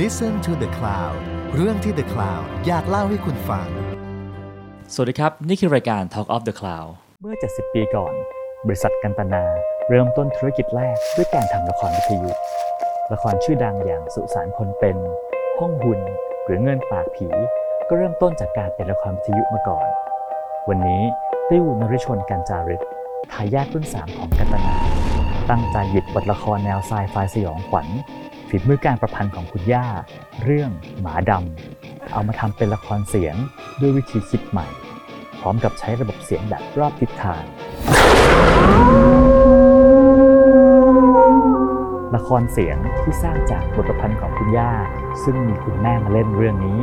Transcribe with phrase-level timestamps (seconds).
[0.00, 1.16] Listen to the Cloud
[1.54, 3.68] เรื่องที่ The Cloud อยากเล่าให้คุณฟัง
[4.94, 6.90] สวัสดีครับ นี่คือรายการ Talk of the Cloud
[7.22, 8.14] เมื่อ 70 ปีก่อน
[8.66, 9.44] บริษัทกันตนา
[9.88, 12.30] เริ่มต้นธุรกิจแรกด้วยการทำละครวิทยุ
[13.12, 14.96] ละครชื่อดังอย่างสุสานคนเป็น
[15.58, 16.00] ห้องหุ่น
[16.44, 17.28] หรือเงินปากผี
[17.88, 19.86] ก็เริ่มต้นจากการเป็นละครวิทยุมาก่อน
[20.68, 21.02] วันนี้
[21.48, 22.82] ติ้วนริชนกันจารึก
[23.32, 24.74] ทายาทรุ่น3ของกันตนา
[25.50, 27.88] ตั้งใจหยิบบทละครแนวไซไฟสยองขวัญ
[28.54, 29.86] ฝีมือการประพันธ์ของคุณย่า
[30.44, 30.70] เรื่อง
[31.00, 33.36] หมาดำ เอามาทำเป็นละครเสียง
[33.80, 34.66] ด้วยวิธีคิดใหม่
[35.40, 37.42] พร้อมกับใช้ระบบเสียงแบบรอบทิศทาง
[42.16, 44.72] ละครเสียงที่สร้างจากบทประพันธ์ของคุณย่า
[45.24, 46.80] ซึ่งมีคุณแม่มาเล่นเรื่องนี้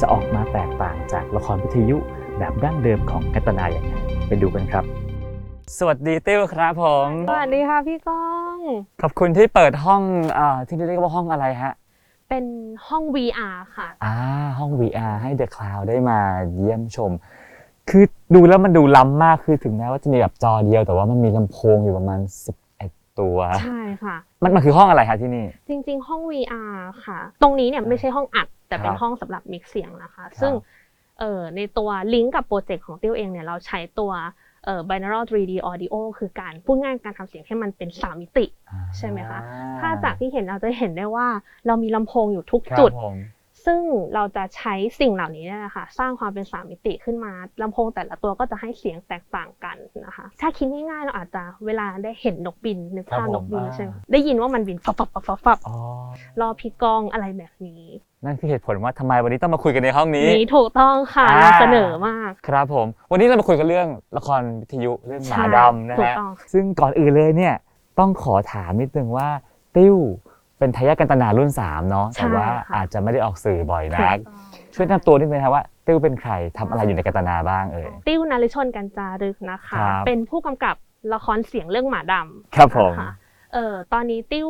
[0.00, 1.96] จะออกมาแตกต่างจากละครวิทยุ
[2.38, 3.94] แบบดั้งเดิมของกัตนาอย่างไร
[4.28, 4.84] ไปดูกันครับ
[5.78, 8.58] สวัสดีติ้วครับผม สวัสดีค่ะพี่ก้อง
[9.02, 10.02] ขอบคุณที่เปิดห้อง
[10.38, 11.72] อาที่เรียกว่าห้องอะไรฮะ
[12.28, 12.44] เป็น
[12.88, 14.14] ห้อง VR ค่ะ อ่า
[14.58, 16.18] ห้อง VR ให้ The Cloud ได้มา
[16.54, 17.10] เยี่ยมชม
[17.90, 22.20] คือดูแล้วมันดูล้ำมากคือถึงแม้ว่าจะมีแบบจอเดียว แต่ว่ามันมีลำโพงอยู่ประมาณ
[22.68, 30.52] 11ตัว ใช่ค่ะ มันมันคือห้องอะไรคะที่นี่ จริงๆ ห้อง VR ค่ะ ตรงนี้เนี่ยไม่ใช่ห้องอัด แต่เป็คนรับห้องสำหรับมิกซ์เสียงนะคะ ซึ่ง
[31.20, 34.30] เอ่อในตัวลิงก์กับโปรเจกต์ของติ้วเองเนี่ยเราใช้ตัวเอ่อ
[34.88, 38.46] binaural 3D audio คือการพูดง่ายการทำเสียงให้มันเป็น3มิติ
[38.96, 39.40] ใช่ไหมคะ
[39.78, 41.26] ถ้าจากที่เห็นเราจะเห็นได้ว่า
[41.66, 43.16] เรามีลำโพงอยู่ทุกครับจุดผม
[43.66, 43.80] ซึ่ง
[44.14, 47.32] เราจะใช้สิ่งเหล่านี้เนี่ยนะคะสร้างความเป็นสามมิติขึ้นมา
[47.62, 55.76] ลำโพงแต่ละตัวก็จะให้เสียงแตกต่างกันนะคะ ถ้าคิดง่ายๆเราอาจจะเวลาได้เห็นนกบินนึกภาพนกบินใช่ไหมได้ยินว่ามันบินฟับฟับฟับฟับฟับอ๋อ
[56.40, 57.84] รอพี่กองอะไรแบบนี้
[58.24, 67.54] นั่นคือเหตุผลว่าทำไมวันนี้ต้องมาคุยกันในห้องนี้นี่ถูกต้องค่ะอ่านำเสนอมากครับผม วันนี้เรามาคุยกันเรื่องละครวิทยุเรื่องหมาใช่ดำนะถูกฮะต้องซึ่งก่อนอื่นเลยเนี่ย
[67.98, 69.28] ต้องขอถามนิดนึงว่า
[69.76, 69.96] ติ้ว
[70.62, 72.46] เป็นทายาทกันตนารุ่น3เนาะแต่ว่า
[72.76, 74.20] อาจจะไม่ได้ออกสื่อบ่อยถูนักกต้อง
[74.74, 80.76] ช่วยแนะนำตัวนิดนึงนะครับว่าติ้วเป็นใครทำอะไรอยู่ในกันตนาบ้างเอ่ย ติ้วนริชนกันจารึกนะคะ ครับ เป็นผู้กำกับ
[81.14, 83.10] ละครเสียงเรื่องหมาดำครับผม นะคะ
[83.52, 84.48] เอ่อตอนนี้ติ้ว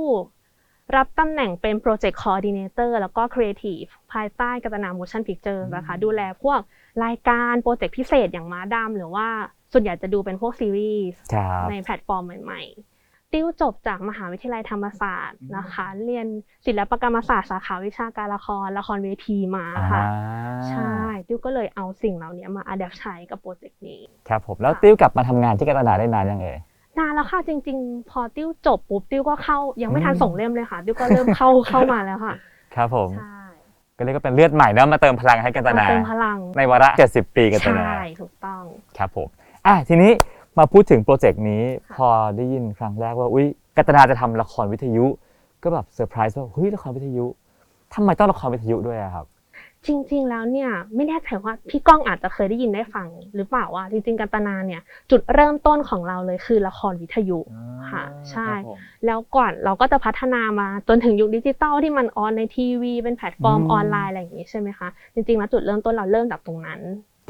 [0.96, 6.60] รับตำแหน่งเป็นโปรเจกต์คอ r d ดิเนเตอร์แล้วก็ครีเอทีฟภายใต้กันตนา motion picture นะคะ ดูแลพวก
[7.04, 9.28] รายการโปรเจกต์พิเศษอย่างหมาดำหรือว่า
[9.72, 12.91] ส่วนใหญ่จะดูเป็นพวกซีรีส์ครับ ในแพลตฟอร์มใหม่ๆ
[13.32, 16.26] ติ้วจบจากมหาวิทยาลัยธรรมศาสตร์นะคะ เรียน
[16.66, 20.92] ศิลปกรรมศาสตร์สาขาวิชาการละครละครเวทีมาค่ะอ่าใช่
[21.26, 26.58] ติ้วก็เลยเอาสิ่งเหล่านี้มา adapt ใช้กับโปรเจกต์นี้ ครับผม แล้วติ้วกลับมาทำงานที่กันตนาได้นานยังเอ่ย
[26.98, 32.34] นานแล้วค่ะจริง ๆ พอติ้วจบปุ๊บติ้วก็เข้ายังไม่ทันอืมส่งเล่มเลยค่ะ ติ้วก็เริ่มเข้าเข้ามาแล้วค่ะ
[32.74, 33.40] ครับผมใช่
[33.96, 38.62] ก็เรียกว่าเป็นเลือดใหม่เนอะมาเติมพลังให้กันตนามาเติมพลังในวาระ 70 ปีกันตนาใช่ถูกต้อง
[38.98, 39.28] ครับผม
[39.66, 40.12] อะทีนี้
[40.58, 43.46] มาพูดถึงโปรเจกต์นี้ค่ะพอได้ยินครั้งแรกว่าอุ้ย
[43.76, 45.06] กันตนาจะทำละครวิทยุ
[45.62, 47.26] ก็แบบเซอร์ไพรส์ว่าเฮ้ยละครวิทยุ
[47.94, 49.26] ทำไมต้องละครวิทยุด้วยอะครับ
[49.86, 57.38] จริง ๆ แล้วเนี่ยไม่แน่ใจว่าพี่ก้องอาจจะเคยได้ยินได้ฟัง หรือเปล่าว่าจริง ๆกันตนาเนี่ยจุดเริ่มต้นของเราเลยคือละครวิทยุ
[57.90, 58.48] ค่ะใช่
[59.06, 66.80] แล้วก่อนเราก็จะพัฒนามาจนถึงยุคดิจิตอลที่มัน on ในทีวีเป็นแพลตฟอร์มอืมออนไลน์อะไรอย่างนี้ใช่ไหมคะจริงๆแล้วจุดเริ่มต้นเราเริ่มจากตรงนั้น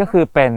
[0.01, 0.53] ก็คือเป็น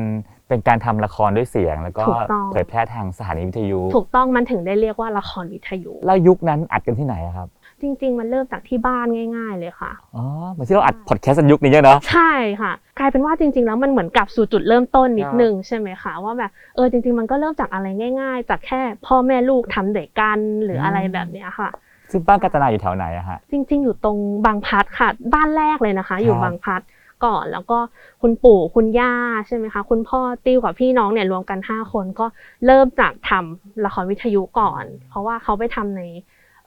[0.47, 7.47] เป็นการทำละครด้วยเสียง แล้วก็ถูกต้อง เผยแพร่ทางสถานีวิทยุ ถูกต้องมันถึงได้เรียกว่าละครวิทยุ แล้วยุคนั้นอัดกันที่ไหนอะครับ
[7.81, 9.05] จริง ๆ มันเริ่มจากที่บ้าน
[9.37, 17.87] ง่าย ๆ เลยค่ะ อ๋อเหมือนที่เราอัดพอดแคสต์กันยุคนี้เนอะใช่ค่ะ กลายเป็นว่าจริง ๆ แล้วมันเหมือนกลับสู่จุดเริ่มต้นนิดครับนึงใช่ไหมคะว่าแบบเออจริง ๆ มันก็เริ่มจากอะไร
[18.21, 21.69] ง่าย ๆ จากแค่พ่อแม่ลูกทำเด็กกันหรืออะไรแบบเนี้ยค่ะ
[22.11, 26.81] ซึ่งบ้านกัตนาอยู่แถวไหนอะฮะ จริง ๆ อยู่ตรงบางพลัดค่ะ บ้านแรกเลยนะคะ อยู่ครับบางพลัด
[27.25, 27.77] ก่อน แล้วก็
[28.21, 29.13] คุณปู่คุณย่า
[29.47, 32.25] ใช่ไหมคะ คุณพ่อติ้วกับพี่น้องเนี่ยรวมกัน 5 คนก็
[32.65, 36.01] เริ่มจากทำละครวิทยุก่อน เพราะว่าเขาไปทำใน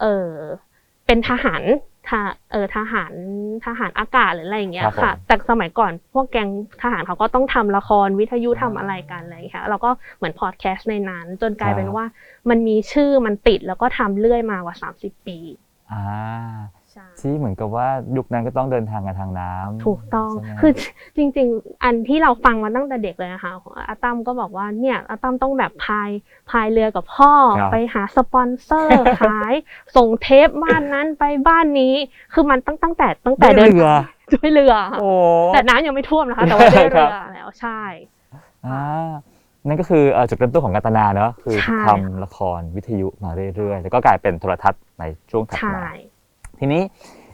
[0.01, 0.29] เออ
[1.07, 1.63] เป็นทหาร
[2.09, 3.13] ทหเออทหาร
[3.65, 6.49] ทหารอากาศหรืออะไรอย่างเงี้ยครับผมค่ะ แต่สมัยก่อนพวกแกง
[6.83, 12.07] ทหารเขาก็ต้องทำละครวิทยุอ่าทำอะไรกันอะไรอย่างเงี้ยค่ะเราก็เหมือนพอดแคสต์ในนั้น จนกลายครับเป็นว่า
[12.51, 15.39] มันมีชื่อมันติดแล้วก็ทำเรื่อยมากว่า 30 ปี
[15.93, 16.05] อ่า
[16.73, 16.78] ใช่
[17.21, 20.73] ที่เหมือนกับว่ายุคนั้นก็ต้องเดินทางกันทางน้ำถูกต้องใช่ไหมคือ
[21.17, 23.53] จริง ๆ อันที่เราฟังมาตั้งแต่เด็กเลยนะคะ
[23.89, 26.11] อาตั้มก็บอกว่าเนี่ยอาตั้มต้องแบบพาย
[26.51, 29.53] พายเรือกับพ่อครับไปหาสปอนเซอร์ขาย
[29.97, 31.95] ส่งเทปบ้านนั้นไปบ้านนี้
[32.33, 33.93] คือมันตั้งตั้งแต่ตั้งแต่ด้วยเดินเรือ
[34.35, 35.09] ด้วยเรือค่ะโอ้
[35.53, 37.81] แต่น้ำยังไม่ท่วมนะคะ แต่ว่าด้วยครัเรืบอแล้วใช่
[38.67, 38.83] อ่า
[39.67, 46.18] นั่นก็คือเอ่อจุดเริ่มต้นของกัตนาเนอะคือใช่ทำละครวิทยุมาเรื่อยๆ แล้วก็กลายเป็นโทรทัศน์ในช่วงถัดใช่มา
[46.61, 46.83] ทีนี้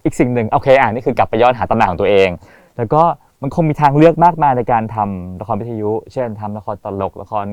[0.04, 2.28] อีกสิ่งหนึ่งโอเคอ่านี่คือกลับไปย้อนหาตำแหน่งของตัวเอง
[2.76, 3.02] แล้วก็
[3.42, 7.46] มันคงมีทางเลือกมากมายในการทำละครวิทยุ เช่นทำละครตลกละคร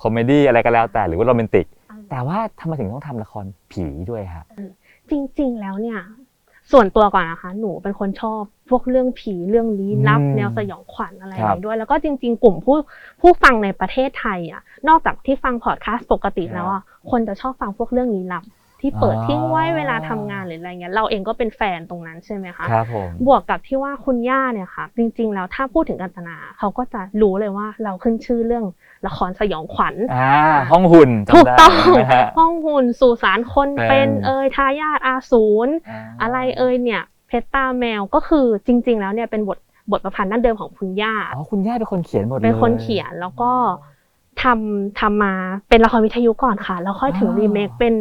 [0.00, 1.66] comedy อะไรก็แล้วแต่หรือว่าโรแมนติก
[2.10, 4.44] แต่ว่าทำไมถึงต้องทำละครผีด้วยฮะ
[5.10, 6.00] จริงๆแล้วเนี่ย
[6.72, 12.76] ส่วนตัวก่อนนะคะหนูเป็นคนชอบพวกเรื่องผีเรื่องลี้ลับอืมแนวสยองขวัญอะไรครับนี้ด้วย แล้วก็จริง ๆ กลุ่มผู้
[13.20, 18.44] ผู้ฟังในประเทศไทยอะนอกจากที่ฟังพอดคาสต์ปกติแล้วอะคนจะชอบฟังพวกเรื่องลี้ลับ
[18.80, 28.64] ที่เปิดอ๋อทิ้งไว้เวลาทำงานหรืออะไรเงี้ยเราเองก็เป็นแฟนตรงนั้นใช่ไหมคะครับผมบวกกับที่ว่าคุณย่าเนี่ยค่ะ จริง ๆ แล้วถ้าพูดถึงกันตนาเขาก็จะรู้เลยว่าเราขึ้นชื่อเรื่อง
[29.06, 30.32] ละครสยองขวัญอ่า
[30.70, 35.70] ห้องหุ่นจำถูกได้ต้องนะฮะห้องหุ่นสู่สารคนเป็เป็นนเอ่ยทายาทอาสูรา
[36.22, 39.58] อะไรเอ่ยเนี่ยเพชรตาแมวก็คือจริง ๆ แล้วเนี่ยเป็นบท
[39.90, 43.52] บทประพันธ์ดั้งเดิมของคุณย่าอ๋อคุณย่าเป็นคนเขียนหมดเลยเป็นคนเขียนแล้วก็
[44.42, 45.34] ทำทำมา
[45.68, 47.94] เป็นละครวิทยุก่อนค่ะ แล้วค่อยถึงอ๋อรีเมคเป็น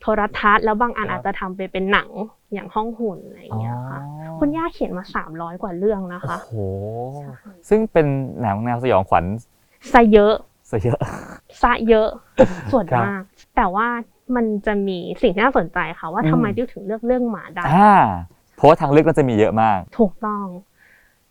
[0.00, 2.08] โทรทัศน์แล้วบางอันครับอาจจะทำไปเป็นหนัง
[2.52, 6.54] อย่างห้องหุ่นอะไรอย่างเงี้ยค่ะอ๋อคุณย่าเขียนมา 300 กว่าเรื่องนะคะโอ้โห
[7.68, 8.06] ซึ่งเป็น
[8.42, 9.24] หนังแนวสยองขวัญ
[9.92, 10.34] ซะเยอะ
[10.70, 10.98] ซะเยอะ
[11.62, 12.08] ซะเยอะ
[12.72, 13.22] ส่วนครับมาก
[13.56, 13.86] แต่ว่า
[14.36, 17.94] มันจะมีสิ่งที่น่าสนใจค่ะว่าอืมทำไมดิวถึงเลือกเรื่องหมาดอ่า
[18.56, 20.44] เพราะว่าทางเลือกก็จะมีเยอะมากำถูกต้อง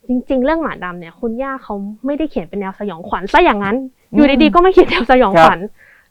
[0.08, 1.76] จริง ๆ เรื่องหมาดำเนี่ย คุณย่าเขา
[2.06, 3.76] ไม่ได้เขียนเป็นแนวสยองขวัญซะอย่างนั้น
[4.14, 5.60] อยู่ดีๆก็ไม่เขียนแนวสยองขวัญ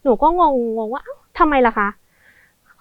[0.03, 1.87] หนูก็งงงงว่าเอ้าทำไมล่ะคะ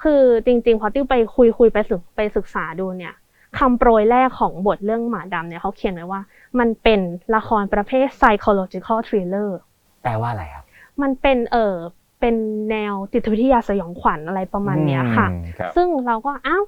[0.03, 3.15] คือจริงๆพอติ้วไปคุยคุยไปศึกไปศึกษาดูเนี่ย
[3.59, 6.21] คำโปรยแรกของบทเรื่องหมาดำเนี่ยเขาเขียนไว้ว่า
[6.59, 7.01] มันเป็น
[7.35, 9.51] ละครประเภท psychological thriller
[10.03, 10.65] แปลว่าอะไรครับ
[11.03, 11.75] มันเป็นเออ
[12.21, 12.35] เป็น
[12.71, 16.65] แนวจิตวิทยาสยองขวัญอะไรประมาณเนี้ยค่ะอืมครับซึ่งเราก็อ้าว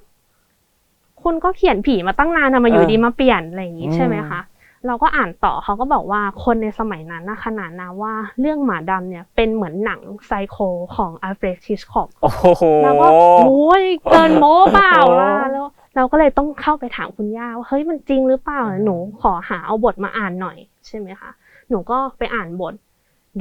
[1.23, 4.39] คุณก็เขียนผีมาตั้งนานทำไมอยู่เออดีมาเปลี่ยนอะไรอย่างนี้อืมใช่ไหมคะ
[4.87, 10.57] เราก็อ่านต่อเขาก็บอกว่าคนในสมัยนั้นนะขนาดนะว่าเรื่องหมาดำเนี่ยเป็นเหมือนหนังไซโค
[10.95, 13.07] ของอัลเฟรดฮิชคอกโอ้โหเราก็
[13.45, 20.57] โอ้ยเกินโม้เปล่าล่ะแล้วเราก็เลยต้องเข้าไปถามคุณย่าว่าเฮ้ยมันจริงหรือเปล่าหนูขอหาเอาบทมาอ่านหน่อย
[20.87, 21.31] ใช่ไหมคะ
[21.69, 22.73] หนูก็ไปอ่านบท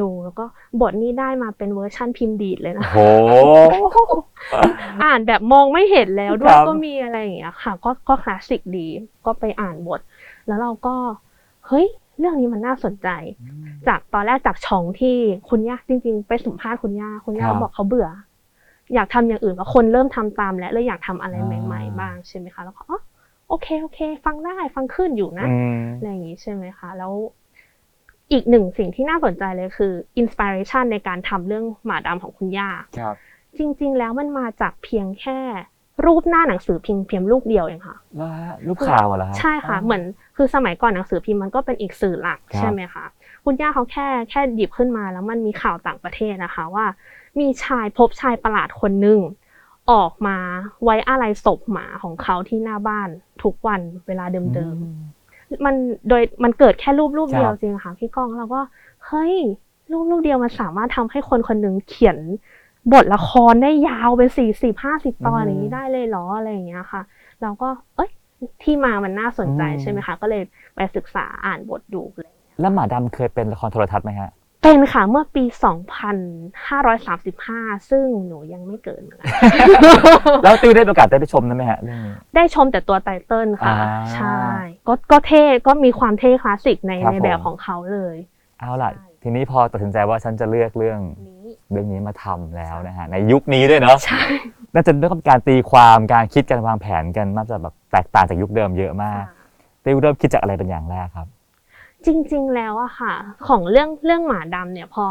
[0.00, 0.44] ดูแล้วก็
[0.80, 3.08] บทนี้ได้มาเป็นเวอร์ชั่นพิมพ์ดีดเลยนะโอ้
[3.92, 3.98] โห
[5.04, 8.86] อ่านแบบมองไม่เห็นแล้วด้วคยรับก็มีอะไรอย่างเงี้ยค่ะ ก็ก็คลาสสิกดี
[9.26, 10.00] ก็ไปอ่านบท
[10.46, 10.94] แล้วเราก็
[11.70, 11.86] เฮ้ย
[12.18, 13.08] เรื่องนี้มันน่าสนใจ
[13.88, 15.16] จากตอนแรกจากช่องที่
[15.48, 18.08] คุณย่าจริง ๆ ไปสัมภาษณ์คุณย่าคุณย่าครับบอกเขาเบื่อ
[18.94, 22.98] อยากทำอย่างอื่นว่าคนเริ่มทำตามแล้วเลยอยากทำอะไรอ่าใหม่ ๆ บ้างใช่ไหมคะแล้วก็อ๋อ
[23.48, 27.12] โอเคโอเค ฟังได้ฟังขึ้นอยู่นะอืมอะไรอย่างนี้ใช่ไหมคะแล้ว
[28.32, 33.14] อีกหนึ่งสิ่งที่น่าสนใจเลยคืออินสปิเรชันในการทำเรื่องหมาดำของคุณย่าครับ
[33.58, 35.38] จริง ๆ แล้วมันมาจากเพียงแค่
[36.06, 40.02] รูปหน้าหนังสือพิมพ์เพียงรูปเดียวเองค่ะแล้วฮะรูปข่าวเหรอครับใช่ค่ะ เหมือน
[40.36, 43.04] คือสมัยก่อนหนังสือพิมพ์มันก็เป็นอีกสื่อหลักครับใช่ไหมคะ
[43.44, 46.86] คุณย่าเขาแค่แค่หยิบขึ้นมาแล้วมันมีข่าวต่างประเทศนะคะว่า
[47.40, 49.18] มีชายพบชายประหลาดคนหนึ่ง
[49.92, 50.36] ออกมา
[50.84, 53.08] ไว้อะไรศพหมาของเขาที่หน้าบ้าน
[53.42, 54.24] ทุกวันเวลา
[54.54, 55.74] เดิมๆมัน
[56.08, 58.60] โดยมันเกิดแค่รูปรูปครับเดียวจริงค่ะพี่ก้องเราก็
[59.06, 59.34] เฮ้ย
[59.92, 62.18] รูปรูปเดียวมันสามารถทำให้คนคนหนึ่งเขียน
[62.92, 67.02] บทละครได้ยาวเป็นสี่สิบห้าสิบตอนอย่างนี้ได้เลยเหรออะไรอย่างเงี้ยค่ะ
[67.42, 68.10] เราก็เอ้ย
[68.62, 70.42] ที่มามันน่าสนใจอืมใช่ไหมคะ ก็เลย
[70.74, 74.30] ไปศึกษาอ่านบทดูเลยแล้วหมาดำเคยเป็นละครโทรทัศน์ไหมฮะ
[74.62, 75.44] เป็นค่ะเมื่อปี
[76.66, 79.26] 2535 ซึ่งหนูยังไม่เกิดเหมือนกัน
[80.44, 84.40] แล้วติวได้มีโอกาสได้ไปชมนั้นไหมฮะเรื่องนี้ได้ชมแต่ตัวไตเติ้ลค่ะอ่าใช่
[84.88, 88.16] ก็ก็เท่ก็มีความเท่คลาสสิกในครับในแบบผมของเขาเลย
[88.60, 91.39] เอาล่ะใช่ทีนี้พอตัดสินใจว่าฉันจะเลือกเรื่องนี้
[91.72, 94.22] เรื่องนี้มาทำแล้วนะฮะในยุคนี้ด้วยเนาะใช่
[94.74, 99.22] น่าจะเรื่องการตีความการคิดการวางแผนกันน่าจะแบบแตกต่างจากยุคเดิมเยอะมาก
[99.84, 101.28] ติวเริ่มคิดจากอะไรเป็นอย่างแรกครับ
[102.06, 103.14] จริง ๆ แล้วอะค่ะ
[103.48, 105.04] ของเรื่องเรื่องหมาดำเนี่ยพอ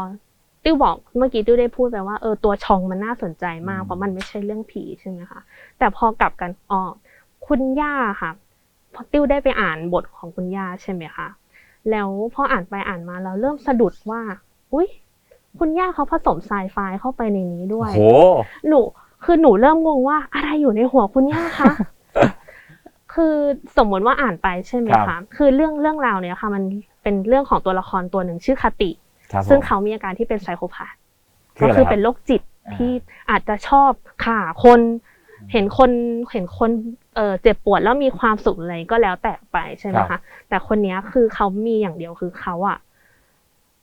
[0.64, 5.40] ติ้วบอกเมื่อกี้ติ้วได้พูดไปว่าเออตัวชองมันน่าสนใจมากอืม เพราะมันไม่ใช่เรื่องผีใช่ไหมคะ
[5.78, 6.80] แต่พอกลับกันอ๋อ
[7.46, 8.30] คุณย่าค่ะ
[8.94, 11.28] พอติ้วได้ไปอ่านบทของคุณย่าใช่ไหมคะ
[11.90, 14.20] แล้วพออ่านไปอ่านมาเราเริ่มสะดุดว่า
[14.72, 14.88] อุ้ย
[15.58, 18.02] คุณย่าเขาผสมไซไฟเข้าไปในนี้ด้วย โห
[18.68, 18.80] หนู
[19.24, 21.72] คือหนูเริ่มงงว่าอะไรอยู่ในหัวคุณย่าคะ
[23.14, 23.34] คือ
[23.76, 26.62] สมมติว่าอ่านไปใช่ไหมครัคะบคือเรื่องเรื่องราวเนี้ยค่ะ มัน
[27.02, 28.90] เป็นเรื่องของตัวละครตัวหนึ่งชื่อคติ
[29.32, 30.94] ครับซึ่งผมเขามีอาการที่เป็นไซโคพาธ
[31.58, 32.92] คือก็อะไรคือคเป็รับนโรคจิตอ่าที่
[33.30, 33.90] อาจจะชอบ
[34.24, 34.80] ข่าคน
[35.52, 35.90] เห็นคน
[36.32, 36.70] เห็นคน
[37.16, 42.78] เอ่อเจ็บปวดแล้วมีความสุขอะไรก็แล้วแต่ไปใช่ไหมครัคะบแต่คนเนี้ยคือเขามีอย่างเดียวคือเขาอะ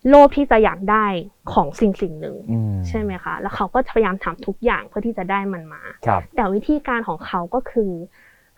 [0.09, 1.05] โลภที่จะอยากได้
[1.53, 7.91] ของสิ่งสิ่งหนึ่งอืมใช่ไหมคะ แล้วเขาก็พยายามทำทุกอย่างเพื่อที่จะได้มันมาครับแต่วิธีการของเขาก็คือ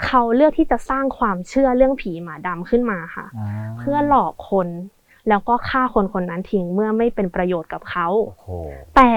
[0.05, 4.67] เขาเลือกที่จะสร้างความเชื่อเรื่องผีหมาดำขึ้นมาค่ะาเพื่อหลอกคน
[5.29, 8.47] แล้วก็ฆ่าคนคนนั้นทิ้งเมื่อไม่เป็นประโยชน์กับเขาโอ้โห
[8.95, 9.11] แต่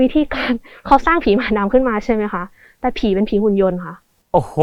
[0.00, 0.52] วิธีการ
[0.86, 2.42] เขาสร้างผีหมาดำขึ้นมาใช่ไหมคะ
[2.80, 3.94] แต่ผีเป็นผีหุ่นยนต์ค่ะ
[4.32, 4.54] โอ้โห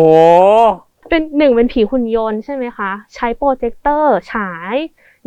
[1.10, 4.76] เป็นหนึ่งเป็นผีหุ่นยนต์ใช่ไหมคะ ใช้โปรเจคเตอร์ฉาย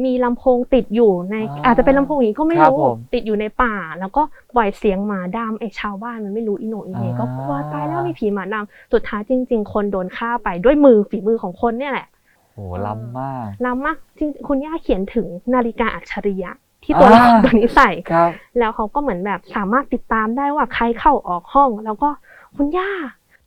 [0.04, 4.22] มีลำโพงติดอยู่ในอ่าอาจจะเป็นลำโพงอย่างนี้ก็ไม่ครับรู้ผมติดอยู่ในป่า แล้วก็
[4.56, 12.06] ปล่อยเสียงหมาดำไอ้ชาวบ้านมันไม่รู้อีโหนอีเหน่อ่า ก็กลัวตายแล้วมีผีหมาดำสุดท้ายจริง ๆ คนโดนฆ่าไปด้วยมือฝีมือของคนเนี่ยแหละ
[12.52, 16.50] โอ้ล้ำมาก ล้ำมากจริงคุณย่าเขียนถึงนาฬิกาอัจฉริยะ
[16.82, 22.08] ที่ตัวละครอ่า ตัวนี้ใส่ ครับ แล้วเขาก็เหมือนแบบสามารถติดตามได้ว่าใครเข้าออกห้อง แล้วก็
[22.56, 22.90] คุณย่า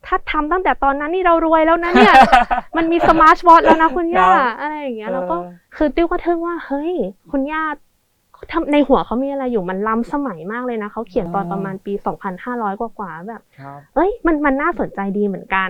[0.06, 2.14] ถ้าทำตั้งแต่ตอนนั้นนี่เรารวยแล้วนะเนี่ย
[2.76, 6.92] มันมีสมาร์ทวอทแล้วนะคุณย่าครับอะไรอย่างเงี้ย แล้วก็เออคือติ้วก็ทึ่งว่า เฮ้ย
[7.30, 7.62] คุณย่า
[8.52, 11.92] ทำในหัวเขามีอะไรอยู่มันล้ำสมัยมากเลยนะเขาเขียนตอนประมาณปี
[12.38, 15.68] 2,500 กว่าๆแบบครับเอ้ย มันมันน่าสนใจดีเหมือนกัน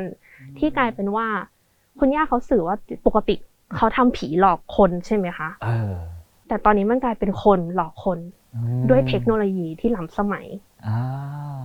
[0.58, 1.26] ที่กลายเป็นว่า
[1.98, 3.34] คุณย่าเขาสื่อว่าปกติ
[3.76, 5.92] เขาทำผีหลอกคนใช่ไหมคะเออ
[6.48, 8.18] แต่ตอนนี้มันกลายเป็นคนหลอกคน
[8.54, 10.67] อืมด้วยเทคโนโลยีที่ล้ำสมัยอ่า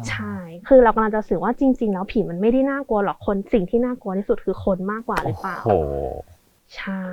[0.10, 0.34] ใช่
[0.68, 5.94] คือเรากำลังจะสื่อว่าจริง ๆ แล้วผีมันไม่ได้น่ากลัวหรอกคนสิ่งที่น่ากลัวที่สุดคือคนมากกว่าหรือเปล่าโอ้โห
[6.78, 7.06] ใช่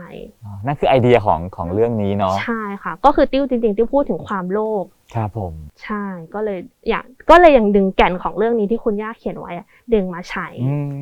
[0.66, 5.54] นั่นคือไอเดียของของเรื่องนี้เนาะใช่ค่ะ ก็คือติ้วจริงๆติ้วพูดถึงความโลภครับผม
[5.84, 6.04] ใช่
[6.34, 10.96] ก็เลยอยากก็เลยยังดึงแก่นของเรื่องนี้ที่คุณย่าเขียนไว้อะดึงมาใช้อืม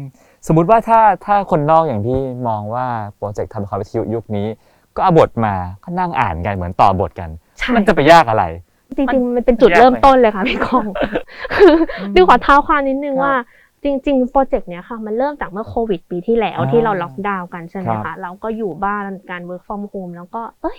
[0.47, 2.87] สมมุติว่าถ้าถ้าคนนอกอย่างพี่มองว่า
[3.17, 4.47] โปรเจกต์ทำละครวิทยุยุคนี้
[4.97, 8.45] ก็เอาบทมาก็นั่งอ่านกันเหมือนต่อบทกันใช่มันจะไปยากอะไร
[8.97, 10.87] จริงๆมันเป็นจุดแยกไปเริ่มต้นเลยค่ะพี่กอง
[11.55, 11.75] คือ
[12.15, 13.35] ติ้วขอเท้าความนิดนึงครับว่า
[13.83, 20.79] จริงๆ โปรเจกต์เนี้ยค่ะ มันเริ่มจากเมื่อโควิดปีที่แล้วอ่าที่เราล็อกดาวน์กันใช่ไหมครัคะบเราก็อยู่บ้านการ work from home แล้วก็ เอ้ย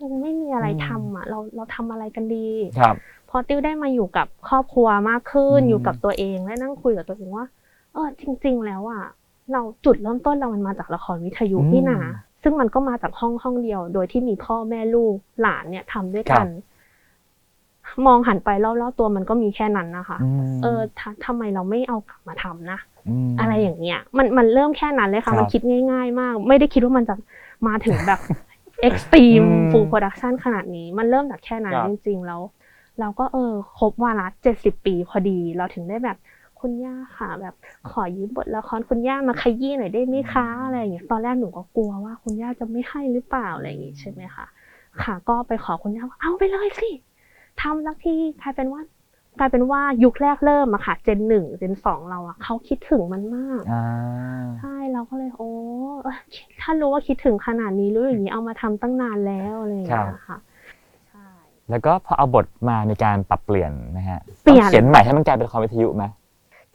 [0.00, 2.94] มันไม่มีอะไรอืมทำอะ เราเราทำอะไรกันดีครับ
[3.30, 7.46] พอติ้วได้มาอยู่กับครอบครัวมากขึ้นอืมอยู่กับตัวเองและนั่งคุยกับตัวเองว่า
[7.92, 9.04] เออ จริง ๆ แล้วอะ
[9.52, 11.98] เราจุดเริ่มต้นเรามันมาจากละครวิทยุนี่นา
[12.42, 16.46] ซึ่งมันก็มาจากห้องห้องเดียว โดยที่มีพ่อแม่ลูกหลานเนี่ยทำด้วยกัน
[18.06, 20.18] มองหันไปรอบๆตัวมันก็มีแค่นั้นนะคะ
[20.58, 22.78] มเออทำทำไมเราไม่เอากลับมาทำนะ
[23.28, 27.14] มอะไรอย่างเงี้ยมันมันเริ่มแค่นั้นเลยครัค่ะมันคิดง่าย ๆ มาก ไม่ได้คิดว่ามันจะ
[27.66, 28.20] มาถึงแบบ
[28.82, 32.40] extreme อืม full production ขนาดนี้ มันเริ่มจากแค่นั้นครับจริงๆแล้ว
[33.00, 36.18] เราก็เออครบวาระเจ็ดสิบปีพอดี เราถึงได้แบบ
[36.60, 37.54] คุณย่าค่ะแบบ
[37.90, 44.46] ขอยืมบทละครคุณย่ามาขยี้หน่อยได้ไหมคะอะไรอย่างเงี้ยตอนแรกหนูก็กลัวว่าคุณย่าจะไม่ให้หรือเปล่าอะไรอย่างงี้ใช่ไหมคะ
[45.02, 46.90] ค่ะ ก็ไปขอคุณย่าว่าเอาไปเลยสิ
[47.62, 48.80] ทำสักทีกลายเป็นว่า
[49.38, 53.84] กลายเป็นว่ายุคแรกเริ่มอะค่ะ เจนหนึ่งเจนสองเราอะเขาคิดถึงมันมากอ่า
[54.58, 55.50] ใช่เราก็เลยโอ้
[56.02, 56.18] เอ้ย
[56.60, 60.38] ถ้ารู้ว่าคิดถึงขนาดนี้รู้อย่างนี้เอามาทำตั้งนานแล้วอะไรอย่างเงี้ยค่ะ
[61.08, 61.26] ใช่
[61.70, 66.04] แล้วก็พอเอาบทมามีการปรับเปลี่ยนนะฮะเปลี่ยนต้องเขียนใหม่ให้มันกลายเป็นละครวิทยุไหม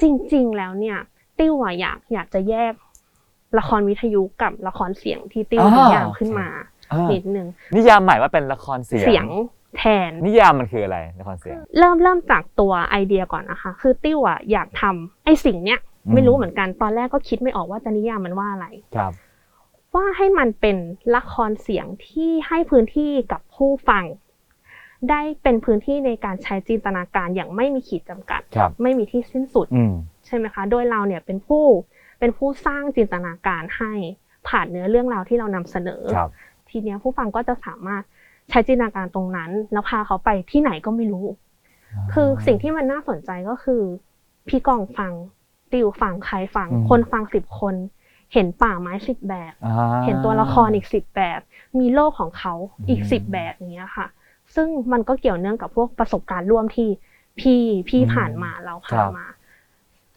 [0.01, 0.97] จริง ๆ แล้วเนี่ย
[1.39, 2.73] ติ้วอะอยากอยากจะแยก
[3.59, 6.47] ละครวิทยุกับละครเสียงที่ติ้วนิยามขึ้นมา
[6.91, 9.27] อ่านิดนึงนิยามใหม่ว่าเป็นละครเสียงเสียง
[9.77, 19.11] แทน นิยามมันคืออะไรละครเสียง เริ่มเริ่มจากตัวไอเดียก่อนนะคะ คือติ้วอะอยากทำไอสิ่งเนี้ยอืม ไม่รู้เหมือนกันตอนแรกก็คิดไม่ออกว่าจะนิยามมันว่าอะไร ครับ
[19.95, 20.77] ว่าให้มันเป็น
[21.15, 24.05] ละครเสียงที่ให้พื้นที่กับผู้ฟัง
[25.09, 29.93] ได้เป็นพื้นที่ในการใช้จินตนาการอย่างไม่มีขีดจำกัด ครับ ไม่มีที่สิ้นสุด อืม
[30.25, 31.63] ใช่ไหมคะ โดยเราเนี่ยเป็นผู้
[32.19, 33.93] เป็นผู้สร้างจินตนาการให้
[34.47, 36.29] ผ่านเนื้อเรื่องราวที่เรานำเสนอ ครับ
[36.69, 38.03] ทีเนี้ยผู้ฟังก็จะสามารถ
[38.49, 41.25] ใช้จินตนาการตรงนั้น แล้วพาเขาไปที่ไหนก็ไม่รู้
[42.13, 43.81] คือสิ่งที่มันน่าสนใจก็คือ
[44.47, 45.13] พี่กองฟัง
[45.71, 47.75] ติวฟังใครฟังอืมคนฟังสิบคน
[48.33, 49.73] เห็นป่าไม้สิบแบบอ่า
[50.05, 51.39] เห็นตัวละครอีกสิบแบบ
[51.79, 52.53] มีโลกของเขา
[52.89, 54.07] อีกอืมสิบแบบอย่างเงี้ยค่ะ
[54.55, 56.89] ซึ่งมันก็เกี่ยวเนื่องกับพวกประสบการณ์ร่วมที่
[57.39, 59.25] พี่พี่อืมผ่านมาเราครัผ่านบมา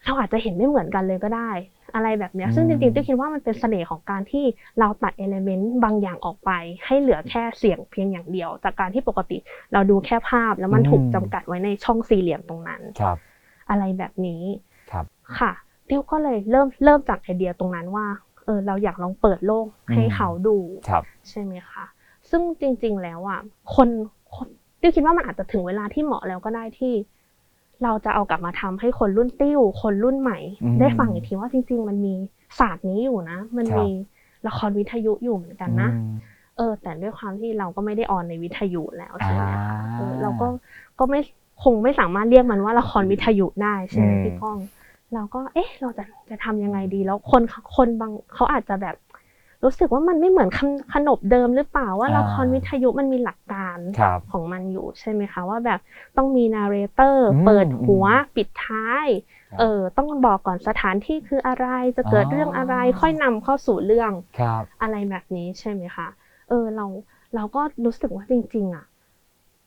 [0.06, 1.50] เราอาจจะเห็นไม่เหมือนกันเลยก็ได้
[1.94, 4.44] อะไรแบบเนี้ยอืมซึ่งจริงๆติ้วคิดว่ามันเป็นเสน่ห์ของการที่
[4.78, 6.50] เราตัดเอลเมนต์บางอย่างออกไป
[6.86, 9.36] ให้เหลือแค่เสียงเพียงอย่างเดียว จากการที่ปกติ
[9.72, 13.18] เราดูแค่ภาพแล้วมันถูกจำกัดไว้ในช่องสี่เหลี่ยมตรงนั้นครับ
[13.70, 14.42] อะไรแบบนี้
[14.92, 15.04] ครับ
[15.38, 15.52] ค่ะ
[15.88, 18.06] ติ้วก็เลยเริ่มเริ่มจากไอเดียตรงนั้นว่า
[18.44, 20.56] เออเราอยากลองเปิดโลกให้อืมเขาดู
[20.88, 21.84] ครับใช่ไหมคะ
[22.30, 23.40] ซึ่งจริง ๆ แล้วอะ
[23.74, 23.88] คน
[24.34, 24.48] คน
[24.80, 26.92] ติ้วคิดว่ามันอาจจะถึงเวลาที่เหมาะแล้วก็ได้ที่
[27.84, 32.14] เราจะเอากลับมาทำให้คนรุ่นติ้ว คนรุ่นใหม่อืมได้ฟังอีกทีว่าจริง ๆ มันมี
[32.58, 33.88] ศาสตร์นี้อยู่นะ มันครับมี
[34.46, 36.14] ละครวิทยุอยู่เหมือนกันนะอืม
[36.56, 40.46] เออ แต่ด้วยความที่เราก็ไม่ได้ออนในวิทยุแล้วใช่ไหมคะอ่าเออเราก็
[40.98, 41.20] ก็ไม่
[41.62, 44.58] คงไม่สามารถเรียกมันว่าละครวิทยุได้ใช่ไหมอืมพี่ก้อง
[45.14, 47.42] เราก็เอ๊ะ เราจะจะทำยังไงดีแล้วคน
[47.76, 48.94] คนบางเขาอาจจะแบบ
[49.64, 55.80] รู้สึกว่ามันไม่เหมือนขนขนบเดิมหรือเปล่าว่าอ่าละครวิทยุมันมีหลักการครับของมันอยู่ใช่ไหมคะว่าแบบ
[56.16, 59.06] ต้องมีนาร์เรเตอร์อืมเปิดหัวปิดท้าย
[59.50, 66.08] ครับเออต้องบอกก่อนสถานที่คืออะไรจะเกิดอ๋อเรื่องอะไรค่อยนำเข้าสู่เรื่องครับอะไรแบบนี้ใช่ไหมคะ
[66.48, 66.86] เออเรา
[67.34, 68.84] เราก็รู้สึกว่าจริง ๆ อะ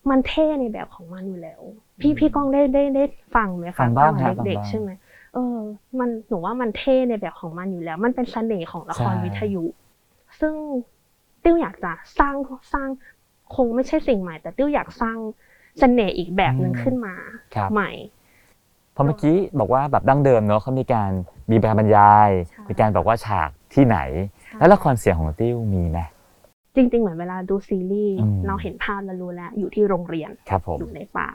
[0.09, 1.61] มันเท่ในแบบของมันอยู่แล้ว
[1.99, 3.03] พี่อืมพี่ก้องได้ได้ได้
[3.35, 4.89] ฟังไหมฟัคะงบ้างตอนครับเด็กฟังบ้างๆใช่ไหม
[5.33, 5.57] เออ
[5.99, 9.63] มันหนูว่ามันเท่ในแบบของมันอยู่แล้ว มันเป็นเสน่ห์ของละครใช่วิทยุ
[10.39, 10.53] ซึ่ง
[11.43, 12.35] ติ้วอยากจะสร้าง
[12.73, 12.87] สร้าง
[13.55, 15.17] คงไม่ใช่สิ่งใหม่ แต่ติ้วอยากสร้าง
[15.79, 17.15] เสน่ห์อีกแบบหนึ่งอืมขึ้นมา
[17.55, 17.91] ครับใหม่
[18.93, 21.11] เพราะเมื่อกี้บอกว่าแบบดั้งเดิมเนอะเขามีการ
[21.51, 23.97] มีการบรรยายใช่มีการบอกว่าฉากที่ไหน
[24.57, 25.99] แล้วละครเสียงของติ้วมีไหม
[26.75, 31.29] จริง ๆ เหมือนเวลาดูซีรีส์อืมเราเห็นภาพแล้วรู้แล้ว อยู่ที่โรงเรียนครับผมอยู่ในป่า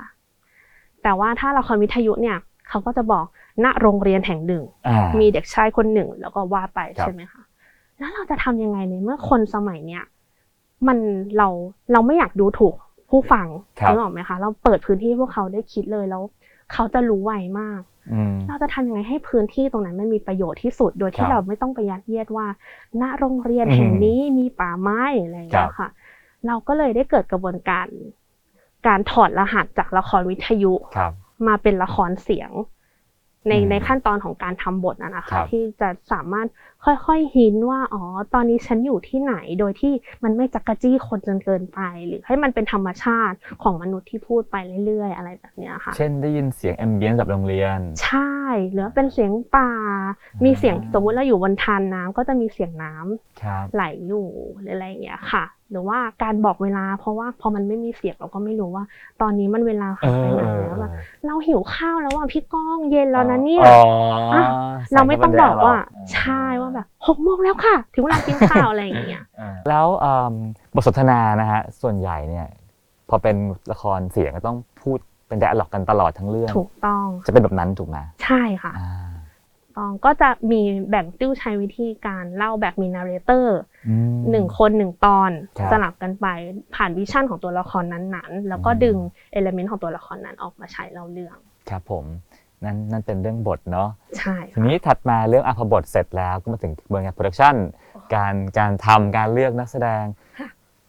[1.02, 3.26] แต่ว่าถ้าละครวิทยุเนี่ยเขาก็จะบอก
[3.64, 7.42] ณโรงเรียนแห่งหนึ่งอ่ามีเด็กชายคนหนึ่ง แล้วก็ว่าไปครับใช่ไหมคะ
[7.98, 10.04] แล้วเราจะทำยังไงในเมื่อคนสมัยเนี้ย
[10.86, 10.98] มัน
[11.36, 11.48] เรา
[11.92, 12.74] เราไม่อยากดูถูก
[13.10, 13.46] ผู้ฟัง
[13.80, 16.22] ครับนึกออกไหมคะเราเปิดพื้นที่ให้พวกเขาได้คิดเลยแล้ว
[16.72, 17.80] เขาจะรู้ไวมาก
[18.12, 22.46] อืมเราจะทำยังไงให้พื้นที่ตรงนั้นมันมีประโยชน์ที่สุด โดยคที่รับเราไม่ต้องไปยัดเยียดว่า
[23.00, 25.88] ณโรงเรียนอืมแห่งนี้มีป่าไม้อะไรอย่างเงี้ยค่ะ
[26.46, 27.86] เราก็เลยได้เกิดกระบวนการ
[28.86, 31.12] การถอดรหัสจากละครวิทยุครับ
[31.46, 32.50] มาเป็นละครเสียง
[33.48, 36.46] ในอืมในขั้นตอนของการทำบทนะนะครัคะบที่จะสามารถ
[36.84, 38.02] ค่อยๆหินว่าอ๋อ
[38.34, 39.92] ตอนนี้ฉันอยู่ที่ไหนโดยที่
[40.24, 48.32] มันไม่จักกะจี้คนจนเกินไป หรือให้มันเป็นธรรมชาติของมนุษย์ที่พูดไปเรื่อยๆ อะไรแบบเนี้ยค่ะ เช่นได้ยินเสียงแอมเบียนแบบโรงเรียน ใช่
[48.70, 49.70] หรือว่าเป็นเสียงป่า
[50.44, 54.28] มีเสียงสมมุติเราอยู่บนทานน้ำก็จะมีเสียงน้ำครับไหลอยู่
[54.60, 55.44] หรืออะไรอย่างเงี้ยค่ะ
[55.74, 58.84] หรือว่าการบอกเวลา เพราะว่าพอมันไม่มีเสียงเราก็ไม่รู้ว่า
[59.20, 60.94] ตอนนี้มันเวลาเอผ่านอไปไหนเออแล้วเอแบบอ
[61.26, 63.80] เราหิวข้าวแล้วอะพี่ก้องเย็นแล้วนะเนี่ยอ๋อ
[64.34, 64.44] อะ
[64.94, 65.76] เราไม่ต้องบอกว่า
[66.12, 70.32] ใส่ใช่เข้ไปว่าแบบหกโมงแล้วค่ะ ถึงเวลากินข้าวอะไรอย่างเงี้ยอ่าแล้วเอิ่ม
[70.74, 72.46] บทสนทนานะฮะส่วนใหญ่เนี่ย
[73.08, 73.36] พอเป็น
[73.72, 79.03] ละครเสียงก็ต้องพูดเป็น d ด a ล็อกกันตลอดทั้งเรื่องถูกต้องจะเป็นแบบนั้นถูกไหมใช่ค่ะอ่า
[79.76, 83.58] ต้องก็จะมีแบ่งติ้วใช้วิธีการเล่าแบบมี narrator
[83.88, 86.26] อืมหนึ่งคนหนึ่งตอนครับสลับกันไป
[86.74, 88.96] ผ่าน vision ของตัวละครนั้นๆ แล้วก็อืมดึง
[89.32, 91.36] element ของตัวละครนั้นออกมาใช้เล่าเรื่อง
[91.70, 92.04] ครับผม
[92.64, 93.88] นั่นนั่นเป็นเรื่องบทเนาะ
[94.18, 97.54] ใช่ทีนี้ถัดมาเรื่องอะพอบทเสร็จแล้วก็มาถึงกระบวนการ production
[98.14, 100.04] การการทำการเลือกนักแสดง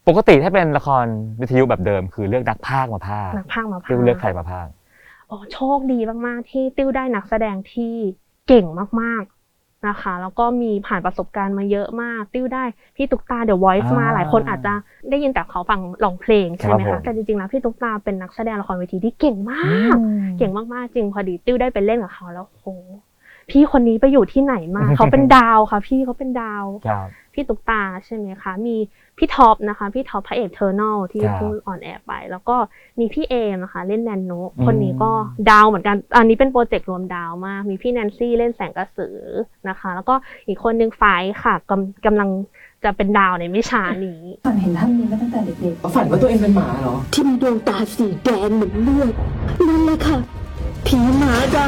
[0.07, 1.05] ปกติถ้าเป็นละคร
[1.41, 4.71] วิทยุแบบเดิม คือเลือกนักพากย์มาพากย์นักพากย์มาพากติ้วย์เลือกใครมาพากย์
[5.27, 7.95] โอ้โชคดีมากๆที่ติ้วได้นักแสดงที่
[8.47, 8.65] เก่ง
[9.01, 12.63] มากๆนะคะ แล้วก็มีผ่านประสบการณ์มาเยอะมาก ติ้วได้
[12.95, 14.73] พี่ตุ๊กตาเดอะ Voice มาหลายคนอาจจะ
[15.09, 19.59] ได้ยินแต่เขาฟังร้องเพลงใช่ไหมคะแต่จริงๆแล้วพี่ตุ๊กตาเป็นนักแสดงละครเวทีที่เก่งมา
[19.95, 19.97] ก
[20.37, 22.67] เก่งมากๆจริงพอดีติ้วได้ไปเล่นกับเขาแล้วโห
[23.49, 28.75] พี่คนนี้ไปอยู่ที่ไหนมาเขาเป็นดาวค่ะ พี่เขาเป็นดาวครับพี่ตุ๊กตาใช่ไหมคะ มี
[29.17, 32.55] พี่ท็อปนะคะ พี่ท็อปพระเอกเทอร์นอลที่ครับเพิ่ง on air ไป แล้วก็
[32.99, 35.11] มีพี่เอมนะคะ เล่นแนนโนอืมคนนี้ก็
[35.49, 39.19] ดาวเหมือนกัน อันนี้เป็นโปรเจกต์รวมดาวมาก มีพี่แนนซี่เล่นแสงกระสือ
[39.69, 40.15] นะคะ แล้วก็
[40.47, 42.29] อีกคนนึงไฟท์ค่ะกำกำลัง
[42.83, 49.11] จะเป็นดาวในไม่ช้านี้ฝันเห็นท่านนี้มาตั้งแต่เด็กฝันว่าตัวเองเป็นหมาเหรอๆที่มีดวงตาสีแดงเหมือนเลือด
[49.67, 50.17] นั่นแหละค่ะ
[50.87, 51.67] ผีหมาดำ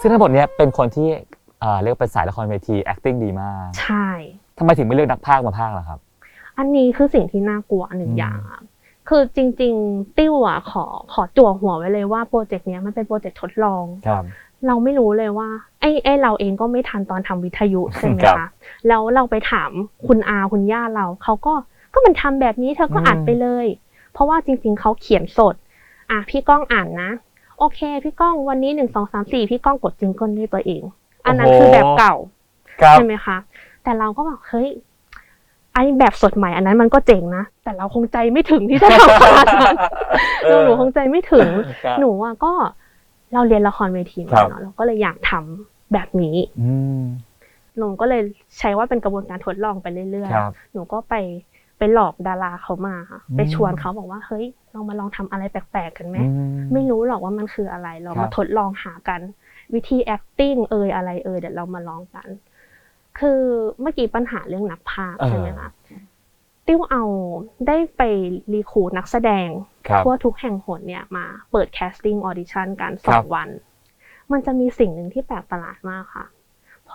[0.00, 1.08] ซึ่งทั้งหมดเนี้ยเป็นคนที่
[1.60, 4.08] เอ่อเรียกว่าเป็นสายละครเวที acting ดีมากใช่
[4.58, 5.98] ทำไมถึงไม่เลือกนักพากย์มาพากย์ล่ะครับ
[6.58, 8.60] อันนี้คือสิ่งที่น่ากลัวหนึ่งอืมอย่างอะ
[9.08, 14.24] คือจริง ๆ ติ้วอะขอขอจั่วหัวไว้เลยว่าโปรเจกต์เนี้ยมันเป็นโปรเจกต์ทดลอง ครับ
[14.66, 15.48] เราไม่รู้เลยว่า
[15.80, 18.50] ไอ้ไอ้เราเองก็ไม่ทันตอนทำวิทยุใช่ไหมครัคะบ
[18.88, 19.70] แล้วเราไปถาม
[20.06, 21.54] คุณอาคุณย่าเราเขาก็
[21.94, 23.66] ก็มันทำแบบนี้เธอก็อืมอัดไปเลย
[24.12, 25.54] เพราะว่าจริง ๆเขาเขียนสด
[26.10, 27.10] อะพี่ก้องอ่านนะ
[27.58, 30.82] โอเค พี่ก้องวันนี้หนึ่งสองสามสี่พี่ก้องกด jingle ด้วยตัวเอง
[31.26, 32.14] อันนั้นคือแบบเก่า
[32.80, 33.36] ครับใช่ไหมคะ
[33.82, 34.68] แต่เราก็แบบเฮ้ย
[35.74, 39.76] ไอ้แบบสดใหม่อันนั้นมันก็เจ๋งนะ แต่เราคงใจไม่ถึงที่จะทำขนาดนั้น
[40.44, 41.48] เออหนูคงใจไม่ถึง
[41.84, 42.52] ครับหนูอะก็
[43.34, 47.02] เราเรียนละครเวทีมาครับเนาะเราก็เลยอยากทำแบบนี้อืม
[47.78, 48.22] หนูก็เลย
[48.58, 51.14] ใช้ว่าเป็นกระบวนการทดลองไปเรื่อยครับๆหนูก็ไป
[51.78, 59.20] ไปหลอกดาราเขามาค่ะอืมไปชวนเขาบอกว่าเฮ้ยเรามาลองทำอะไรแปลกๆกันไหมอืไม่รู้หรอกว่ามันคืออะไร เราครัมาบทดลองหากัน
[59.74, 62.28] วิธี acting เอยอะไรเอยเดี๋ยวเรามาลองกัน
[63.18, 63.40] คือ
[63.80, 65.70] เมื่อกี้ปัญหาเรื่องนักพากย์ใช่ไหมคะ
[66.66, 67.04] ติ้วเอา
[67.68, 68.02] ได้ไป
[68.52, 69.48] รีครูดนักแสดง
[69.88, 73.48] ครับทั่วทุกแห่งหนเนี่ยมาเปิด casting audition กันสองวันครับ
[74.32, 76.33] มันจะมีสิ่งหนึ่งที่แปลกประหลาดมากค่ะพ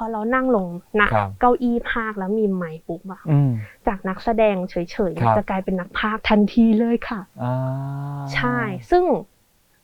[0.02, 0.68] อเรานั่งลง
[1.02, 3.52] นะครับเก้าอี้พากย์แล้วมีไมค์ปุ๊บอะอืม
[3.88, 4.86] จากนักแสดงเฉย
[5.22, 7.56] ครับๆจะกลายเป็นนักพากย์ทันทีเลยค่ะอ่า
[8.36, 8.58] ใช่
[8.92, 9.04] ซึ่ง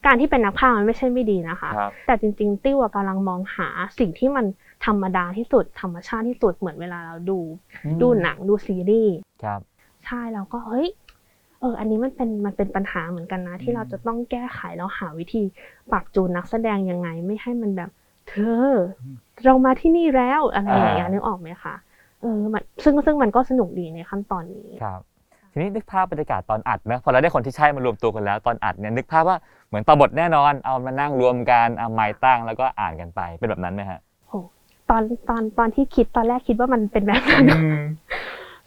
[0.06, 3.67] การที่เป็นนักพากย์มันไม่ใช่ไม่ดีนะคะครับแต่จริง ๆ ติ้วอะกำลังมองหา
[3.99, 4.45] สิ่งที่มัน
[4.86, 7.39] ธรรมดาที่สุด ธรรมชาติที่สุดเหมือนเวลาเราดู
[7.86, 9.62] อืมดูหนังดูซีรีส์ครับ
[10.06, 10.88] ใช่เราก็เฮ้ย
[11.60, 15.43] เอออันนี้มันเป็นมันเป็นปัญหาเหมือนกันนะ ที่เราจะต้องแก้ไขแล้วหาวิธี
[15.91, 17.91] ปรับจูนนักแสดงยังไง ไม่ให้มันแบบ
[18.30, 18.36] เธ
[18.68, 18.70] อ
[19.46, 21.76] เรามาที่นี่แล้วอะไรอย่างเงี้ยอ่านึนึกออกไหมคะ
[22.22, 25.02] เออมันซึ่งซึ่งมันก็สนุกดีในขั้นตอนนี้ครับ
[25.52, 34.34] ทีนี้นึกภาพบรรยากาศตอนอัดนะพอเราได้คนที่ใช่มารวมตัวกันแล้วตอนอัดเนี่ยนึกภาพว่าเหมือนต่อบทแน่นอนเอามานั่งรวมกันเอาไม้ตั้งแล้วก็อ่านกันไปเป็นแบบนั้นไหมฮะโห
[34.90, 37.46] ตอนตอนตอนที่คิดตอนแรกคิดว่ามันเป็นแบบนั้น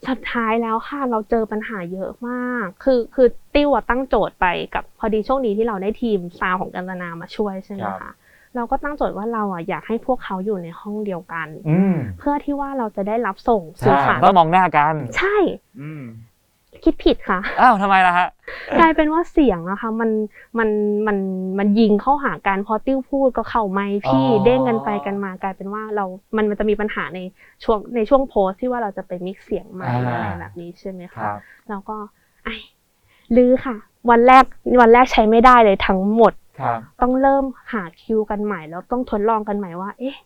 [0.08, 8.12] สุดท้ายแล้วค่ะเราเจอปัญหาเยอะมาก คือคือติ้วอะตั้งโจทย์ไปกับพอดีช่วงนี้ที่เราได้ทีมซาวของกันตนามาช่วยใช่ไหมครัคะบ
[8.56, 15.36] เราก็ตั้งโจทย์ว่าเราอะอยากให้พวกเขาอยู่ในห้องเดียวกันอืมเพื่อที่ว่าเราจะได้รับส่งสื่ใช่อสารต้องมองหน้ากัน ใช่
[15.80, 16.04] อืม
[16.84, 18.28] คิดผิดค่ะอ้าวทำไมล่ะฮะ
[18.78, 20.10] กลายเป็นว่าเสียงอะค่ะมัน
[20.58, 20.68] มัน
[21.06, 21.18] มัน
[21.58, 26.04] มันยิงเข้าหากันพอติ้วพูดก็เข้าไมค์พี่อ๋อเด้งกันไปกันมากลายเป็นว่าเรา
[26.36, 27.18] มันมันจะมีปัญหาใน
[27.64, 31.96] ช่วงในช่วงโพสต์ที่ว่าเราจะไปมิกซ์เสียงใหม่อะไรแบบนี้ใช่ไหมคคะรับแล้วก็
[32.44, 32.54] ไอ้
[33.36, 33.76] ลื้อค่ะ
[34.10, 34.44] วันแรก
[34.80, 36.47] วันแรกใช้ไม่ได้เลยทั้งหมดครับ
[37.00, 40.16] ต้องเริ่มหาคิวกันใหม่แล้วต้องทดลองกันใหม่ว่า เอ๊ะ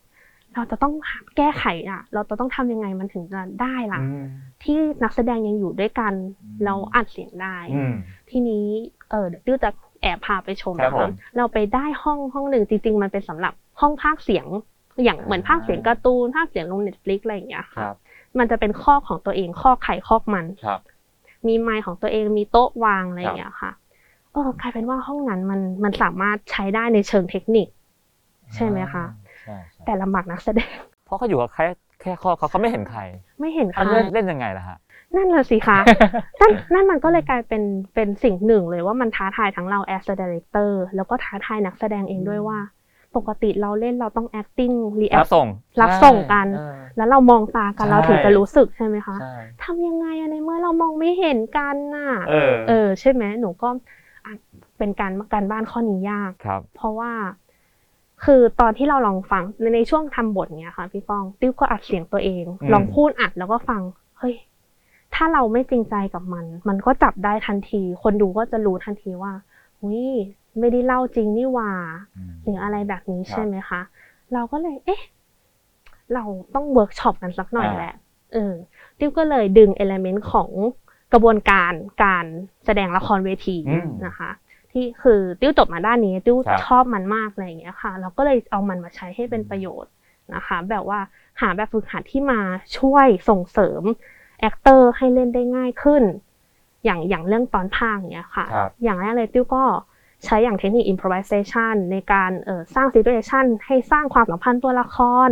[0.55, 4.25] เราจะต้องหาแก้ไขอะ เราจะต้องทำยังไงมันถึงจะได้ล่ะอืม
[4.63, 7.95] ที่นักแสดงยังอยู่ด้วยกันอืมเราอัดเสียงได้อืม
[8.31, 8.67] ทีนี้
[9.11, 9.71] เออเดี๋ยวติ้วจะ
[10.03, 14.47] แอบพาไปชมครับนะผคะมเราไปได้ห้องห้องหนึ่งจริง ๆ มันเป็นสำหรับห้องพากย์เสียง
[15.05, 17.95] อย่างเหมือนพากย์เสียงการ์ตูนพากย์เสียงลง Netflix อะไรอย่างเงี้ยค่ะครับ
[18.39, 20.81] มันจะเป็นคอกของตัวเองคอกใครคอกมันครับ
[21.47, 23.71] มีไมค์ของตัวเองมีโต๊ะวางอะไรอย่างเงี้ยค่ะ
[24.33, 27.69] เออกลายเป็นว่าห้องนั้นมันมันสามารถใช้ได้ในเชิงเทคนิค
[28.55, 29.05] ใช่ไหมคะ
[29.43, 31.67] ใช่ใช่แต่ลำบากนักแสดง เพราะเขาอยู่กับแค่
[32.01, 33.01] แค่คอกเขาเขาไม่เห็นใคร
[33.41, 34.79] ไม่เห็นใครเขาเล่นเล่นยังไงล่ะฮะ
[35.17, 35.79] นั่นเลยสิคะ
[36.41, 37.63] นั่นนั่นมันก็เลยกลายเป็น
[37.95, 42.59] เป็นสิ่งหนึ่งเลยว่ามันท้าทายทั้งเรา as a director แล้วก็ท้าทายนักแสดงเองด้วยว่า
[43.17, 44.75] ปกติเราเล่นเราต้อง acting
[45.13, 45.47] รับ react ส่ง
[45.81, 53.79] รับส่งกันเออแล้วเรามองตากันใช่เราถึงจะรู้สึกใช่ไหมคะใช่ทำยังไงอะในเมื่อเรามองไม่เห็นกันน่ะเออเออใช่ไหมหนูก็อะ
[54.79, 57.13] เป็นการการบ้านข้อนี้ยาก ครับ เพราะว่า
[58.25, 63.81] คือตอนที่เราลองฟังในในช่วงทำบทเนี้ยค่ะ พี่ป้องติ้วก็อัดเสียงตัวเอง อืม ลองพูดอัดแล้วก็ฟัง
[64.19, 64.35] เฮ้ย
[65.15, 69.33] ถ้าเราไม่จริงใจกับมัน มันก็จับได้ทันที คนดูก็จะรู้ทันทีว่า
[69.83, 70.07] อุ้ย
[70.59, 71.73] ไม่ได้เล่าจริงนี่หว่า
[72.43, 73.81] หรืออะไรแบบนี้ครับใช่ไหมคะ
[74.33, 75.03] เราก็เลย เอ๊ะ
[76.15, 77.95] เราต้องเวิร์กช็อปกันสักหน่อยอ่า แหละ
[78.33, 78.55] เออ
[78.99, 80.51] ติ้วก็เลยดึง element ของ
[81.13, 81.73] กระบวนการ
[82.05, 82.25] การ
[82.65, 84.31] แสดงละครเวทีอืม นะคะ
[84.73, 89.93] ที่คือติ้วจบมาด้านนี้ติ้วครับชอบมันมากอะไรอย่างเงี้ยค่ะ เราก็เลยเอามันมาใช้ให้เป็นประโยชน์
[90.35, 91.01] นะคะ แบบว่า
[91.41, 92.41] หาแบบฝึกหัดที่มา
[92.79, 93.83] ช่วยส่งเสริม
[94.41, 96.03] actor ให้เล่นได้ง่ายขึ้น
[96.85, 99.65] อย่างอย่างเรื่องตอนพากย์เนี้ยค่ะครับอย่างแรกเลยติ้วก็
[100.25, 104.97] ใช้อย่างเทคนิค improvisation ในการเอ่อสร้าง situation ให้สร้างความสัมพันธ์ตัวละค
[105.29, 105.31] ร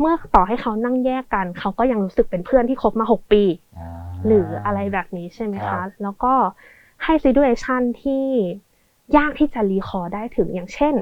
[0.00, 3.90] เมื่อต่อให้เขานั่งแยกกัน เขาก็ยังรู้สึกเป็นเพื่อนที่คบมา 6 ปีมา
[4.26, 6.34] หรืออะไรแบบนี้ใช่ไหมคะครับแล้วก็
[7.04, 8.24] ให้ situation ที่
[9.16, 10.94] ยากที่จะ record ได้ถึงอย่างเช่น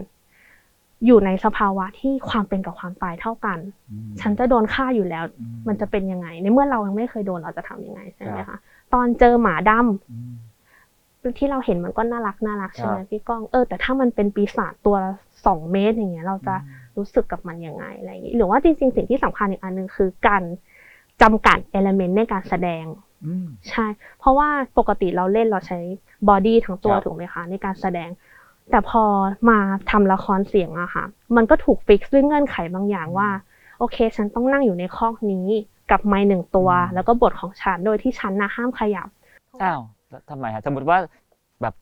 [1.06, 3.58] อยู่ในสภาวะที่ความเป็นกับความตายเท่ากัน
[3.90, 8.60] อืมฉันจะโดนฆ่าอยู่แล้วอืมันจะเป็นยังไง ในเมื่อเรายังไม่เคยโดนเราจะทำยังไงใช่ไหมครัคะบ
[8.94, 10.34] ตอนเจอหมาดำอืม
[11.38, 15.12] ที่เราเห็นมันก็น่ารักน่ารักใช่ไหมครับพี่ก้องเออแต่ถ้ามันเป็นปีศาจตัวละ
[15.46, 16.54] สองเมตรอย่างเงี้ย เราจะ
[16.96, 20.42] รู้สึกกับมันยังไงอะไรอย่างงี้หรือว่าจริงๆสิ่งที่สำคัญอีกอันหนึ่งคือการ
[21.22, 23.05] จำกัดเอลเมนต์ในการแสดงอืม
[23.70, 23.86] ใช่
[24.18, 24.48] เพราะว่า
[24.78, 25.78] ปกติเราเล่นเราใช้
[26.28, 28.10] body ทั้งตัวครับถูกไหมคะในการแสดง
[28.70, 29.04] แต่พอ
[29.48, 29.58] มา
[29.90, 31.04] ทำละครเสียงอะค่ะ
[31.36, 33.28] มันก็ถูก fix ด้วยเงื่อนไขบางอย่างว่า
[33.78, 35.46] โอเค ฉันต้องนั่งอยู่ในคอกนี้
[35.90, 39.08] กับไมค์หนึ่งตัว แล้วก็บทของฉันโดยที่ฉันนะห้ามขยับ
[39.62, 40.98] อ้าวแล้วทำไมฮะสมมติว่า
[41.62, 41.74] แบบ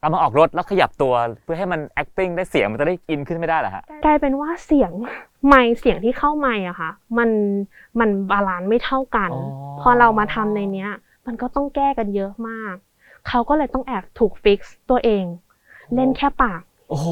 [0.00, 4.92] เอามาออกคอกแล้วขยับตัวเพื่อให้มัน acting ได้เสียงมันจะได้อินขึ้นไม่ได้เหรอฮะกลายเป็นว่าเสียง
[5.46, 7.30] ไมค์เสียงที่เข้าไมค์อะค่ะ มัน
[7.98, 10.90] มัน balance ไม่เท่ากันอ๋อพอเรามาทำในเนี้ย
[11.26, 12.74] มันก็ต้องแก้กันเยอะมาก
[13.28, 15.24] เขาก็เลยต้องแอบถูก fix ตัวเอง
[15.94, 17.08] เล่นแค่ปาก โอ้โห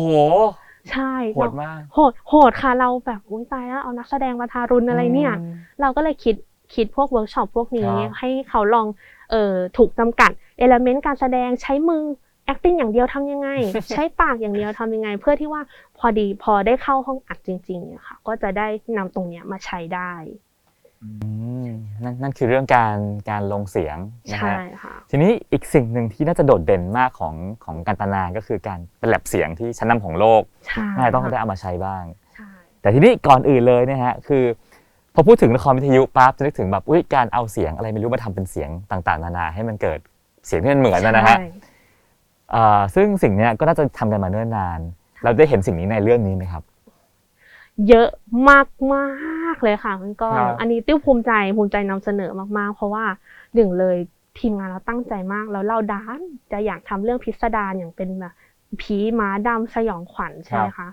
[0.90, 6.36] ใช่โหดมากโหดโหดค่ะเราแบบอุ้ยตายแล้วเอานักแสดงมาทารุณอะไรเนี่ยมเราก็เลยคิด
[6.74, 8.86] คิดพวกเวิร์กช็อปพวกนี้ครับให้เขาลอง
[9.30, 12.04] เอ่อถูกจำกัด element การแสดงใช้มือ
[12.50, 13.48] acting อย่างเดียวทำยังไง
[13.94, 15.62] ใช้ปากอย่างเดียวทำยังไง เพื่อที่ว่า
[15.98, 20.12] พอดีพอได้เข้าห้องอัดจริงๆเนี่ยค่ะ ก็จะได้นำตรงเนี้ยมาใช้ได้
[21.02, 21.08] อื
[21.66, 21.68] ม
[22.02, 22.96] นั่นนั่นคือเรื่องการ
[23.30, 23.96] การลงเสียง
[24.32, 32.04] นะใช่ฮะค่ะทีนี้อีกสิ่งหนึ่งที่น่าจะโดดเด่นมากของของการตนาก็คือการเป็นแลบเสียงที่ชั้นนำของโลกใช่น่าจะต้องค่ะได้เอามาใช้บ้าง
[32.34, 32.48] ใช่
[32.80, 34.44] แต่ทีนี้ก่อนอื่นเลยเนะฮะคือ
[35.14, 39.98] พอพูดถึงละครวิทยุปั๊บจะนึกถึงแบบอุ้ยการเอาเสียงอะไรไม่รู้มาทำเป็นเสียงต่าง ๆ นานาให้มันเกิด
[40.46, 41.73] เสียงที่มันเหมือนนะนะฮะใช่อ่า
[42.94, 44.80] ซึ่งสิ่งเนี้ยก็น่าจะทำกันมาเนิ่นนาน
[45.22, 46.62] เราได้เห็นสิ่งนี้ในเรื่องนี้ไหมครับ
[47.88, 48.08] เยอะ
[48.48, 53.04] มากมากๆเลยค่ะคุณก้องครับอันนี้ติ้วภูมิใจภูมิใจนำเสนอมากๆ เพราะว่า
[53.54, 53.96] หนึ่งเลย
[54.38, 56.20] ทีมงานเราตั้งใจมากแล้วเราด้าน
[56.52, 58.34] จะอยากทำเรื่องพิสดารอย่างเป็นแบบ
[58.80, 60.88] ผีหมาดำสยองขวัญใช่ไหมคะ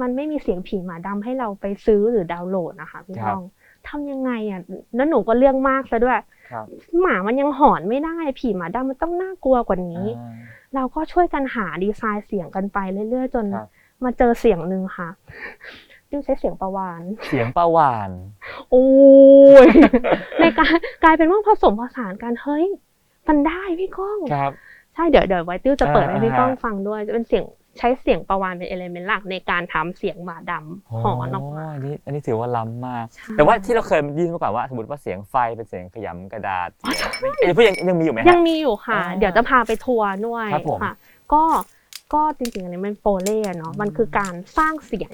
[0.00, 3.42] มันไม่มีเสียงผีหมาดำให้เราไปซื้อหรือดาวน์โหลดนะคะพี่ครับก้อง
[3.88, 4.60] ทำยังไงอะ
[4.96, 6.18] แล้วหนูก็เรื่องมากซะด้วย
[6.50, 6.66] ครับ
[7.00, 10.34] หมามันยังหอนไม่ได้ ผีหมาดำมันต้องน่ากลัวกว่านี้อ่า
[10.74, 12.78] เราก็ช่วยกันหาดีไซน์เสียงกันไป
[13.10, 13.68] เรื่อยๆ จนครับ
[14.04, 15.08] มาเจอเสียงหนึ่งค่ะ
[16.10, 18.10] ดิวใช้เสียงประวาน เสียงประหวาน
[18.70, 18.86] โอ้
[19.66, 19.68] ย
[20.40, 22.64] ในการกลายเป็นว่าผสมผสานกันเฮ้ย
[23.28, 24.52] มันได้พี่ก้องครับ
[24.94, 27.44] ใช่เดี๋ยวเดี๋ยวไว้ติ้วจะเปิดให้พี่อ่าก้องฟังด้วยจะเป็นเสียง
[27.78, 40.94] ใช้เสียงประวานเป็นเอลเมนต์หลักในการทำเสียงหมาดำหอนออกมาอันนี้อันนี้ถือว่าล้ำมากใช่แต่ว่าที่เราเคยได้ยินมาก่อนว่าสมมติว่าเสียงไฟเป็นเสียงขยำกระดาษเสียงเอ้ยยังยังมีอยู่ไหมยัฮะงมมีอยู่ค่ะอ่าเดี๋ยวจะพาไปทัวร์ด้วยครับผมค่ะ
[41.32, 41.42] ก็
[42.14, 45.12] ก็จริงๆอันนี้มัน foley เนาะมันคือการสร้างเสียง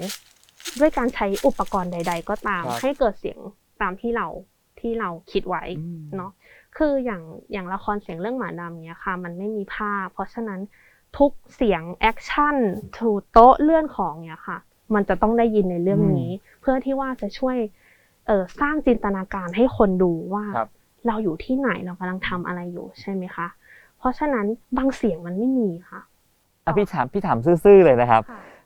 [0.80, 3.38] ด้วยการใช้อุปกรณ์ใด ๆ ก็ตามครับให้เกิดเสียง
[3.82, 4.26] ตามที่เรา
[4.80, 6.30] ที่เราคิดไว้อืมเนาะ
[6.76, 10.60] คืออย่างอย่างละครเสียงเรื่องหมาดำเนี้ยค่ะ มันไม่มีภาพ เพราะฉะนั้น
[11.18, 12.56] ทุกเสียง action
[12.96, 14.58] ถูโต๊ะเลื่อนของเนี้ยค่ะ
[14.94, 17.56] มันจะต้องได้ยินในเรื่องนี้ เพื่อที่ว่าจะช่วย
[18.26, 20.68] เออสร้างจินตนาการให้คนดูว่าครับ
[21.06, 23.46] เราอยู่ที่ไหนเรากำลังทำอะไรอยู่ใช่ไหมคะ
[23.98, 24.46] เพราะฉะนั้น
[24.76, 26.00] บางเสียงมันไม่มีค่ะ
[26.64, 28.22] อะพี่ถามพี่ถามซื่อๆเลยนะครับ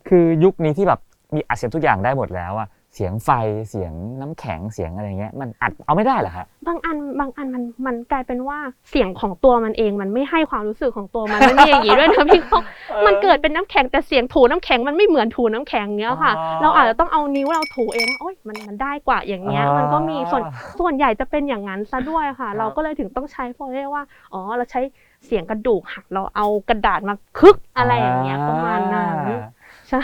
[0.08, 1.00] คือยุคนี้ที่แบบ
[1.34, 3.30] มีอัดเสียงทุกอย่างได้หมดแล้วอะ เสียงไฟ
[3.70, 8.58] เสียงน้ำแข็งเสียงอะไรเงี้ยมันอัดเอาไม่ได้เหรอฮะบางอันบางอันมันมันกลายเป็นว่า
[8.90, 12.60] เสียงของตัวมันเองมันไม่ให้ความรู้สึกของตัวมันมันมีอย่างนี้ด้วยนะพี่เขา
[13.06, 20.42] มันเกิดเป็นน้ำแข็งแต่เสียงถูน้ำแข็งมันไม่เหมือนถูน้ำแข็งเนี้ยค่ะอ๋อเราอาจจะต้องเอานิ้วเราถูเองโอ๊ยมันมันได้กว่าอย่างเงี้ยอ๋อมันก็มีส่วน
[20.80, 24.02] ส่วนใหญ่จะเป็นอย่างนั้นซะด้วยค่ะครับเราก็เลยถึงต้องใช้เพราะเรียกว่า
[24.32, 24.80] อ๋อเราใช้
[25.26, 29.50] เสียงกระดูกหักเราเอากระดาษมาคึกอะไรอย่างเงี้ยประมาณนั้นอ่า
[29.88, 30.00] ใช่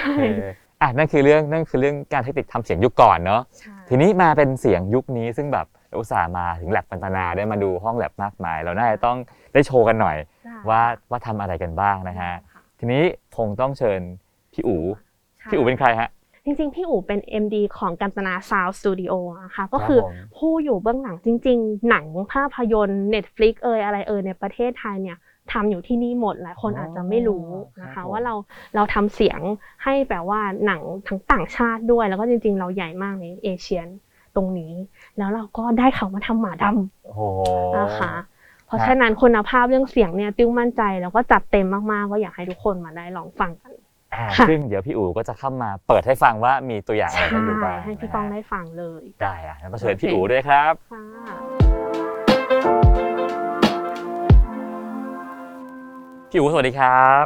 [0.69, 5.67] โอเคอะนั่นคือเรื่องนั่นคือเรื่องการเทคนิคทำเสียงยุคก่อนเนาะใช่ทีนี้มาเป็นเสียงยุคนี้ซึ่งแบบ
[5.99, 9.17] อุตส่าห์มาถึงแลบปันตนาได้มาดูห้องแลบมากมาย เราน่าจะต้อง
[9.53, 13.03] ได้โชว์กันหน่อยได้ว่าว่าทำอะไรกันบ้างนะฮะค่ทีนี้
[13.37, 14.01] คงต้องเชิญ
[14.53, 14.81] พี่อู๋
[15.39, 16.09] ใช่พี่อู๋เป็นใครฮะ
[16.45, 19.13] จริงๆ พี่อู๋เป็น MD ของกัญจนาซาวสตูดิโอ
[19.45, 25.19] นะคะก็ครับคือผมผู้อยู่เบื้องหลังจริง ๆ หนังภาพยนตร์ Netflix เอยอะไรเอยในประเทศไทยเนี่ย
[25.53, 27.47] ทำอยู่ที่นี่หมดหลายคนอ๋อออาจจะไม่รู้
[27.83, 28.35] นะครัคะบผมว่าเรา
[28.75, 29.41] เราทำเสียง
[29.85, 33.89] ให้แบบว่าหนังทั้งต่างชาติด้วย แล้วก็จริง ๆ เราใหญ่มากในเอเชียน
[34.37, 34.73] ตรงนี้
[35.19, 37.21] แล้วเราก็ได้เขามาทำหมาดำโอ้โห
[37.79, 38.13] นะคะ
[38.67, 43.73] เพราะฉะนั้นคุณภาพเรื่องเสียงเนี่ยติ้วมั่นใจแล้วก็จัดเต็มมากๆก็อยากให้ทุกคนมาได้ลองฟังกัน
[44.15, 51.60] อ่าค่ะซึ่งเดี๋ยวพี่อู๋ก็จะเข้ามาเปิดให้ฟังว่ามีตัวอย่างอะไรใช่กันอยู่บ้างให้พี่ก้องได้ฟังเลยได้อะแล้วก็เชิญพี่อู๋ด้วยครับค่ะ
[56.31, 57.25] พี่อู๋สวัสดีครับ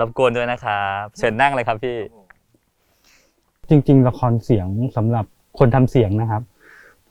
[0.00, 1.98] รบกวนด้วยนะครับเชิญนั่งเลยครับพี่
[3.68, 5.24] จริง ๆ ละครเสียงสำหรับ
[5.58, 6.42] คนทำเสียงนะครับ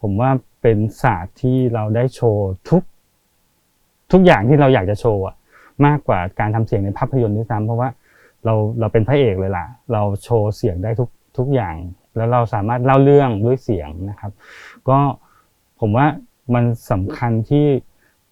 [0.02, 0.30] ผมว่า
[0.62, 2.84] เป็นศาสตร์ที่เราได้โชว์ทุก
[4.12, 5.36] ทุกอย่างที่เราอยากจะโชว์อะ
[5.86, 7.90] มากกว่าการทำเสียงในภาพยนตร์ด้วยซ้ำเพราะว่า
[8.46, 11.76] เราเราเป็นพระเอกเลยล่ะ เราโชว์เสียงได้ทุกทุกอย่าง
[12.16, 14.32] แล้วเราสามารถเล่าเรื่องด้วยเสียงนะครับ
[14.90, 14.98] ก็
[15.80, 16.06] ผมว่า
[16.54, 17.66] มันสำคัญที่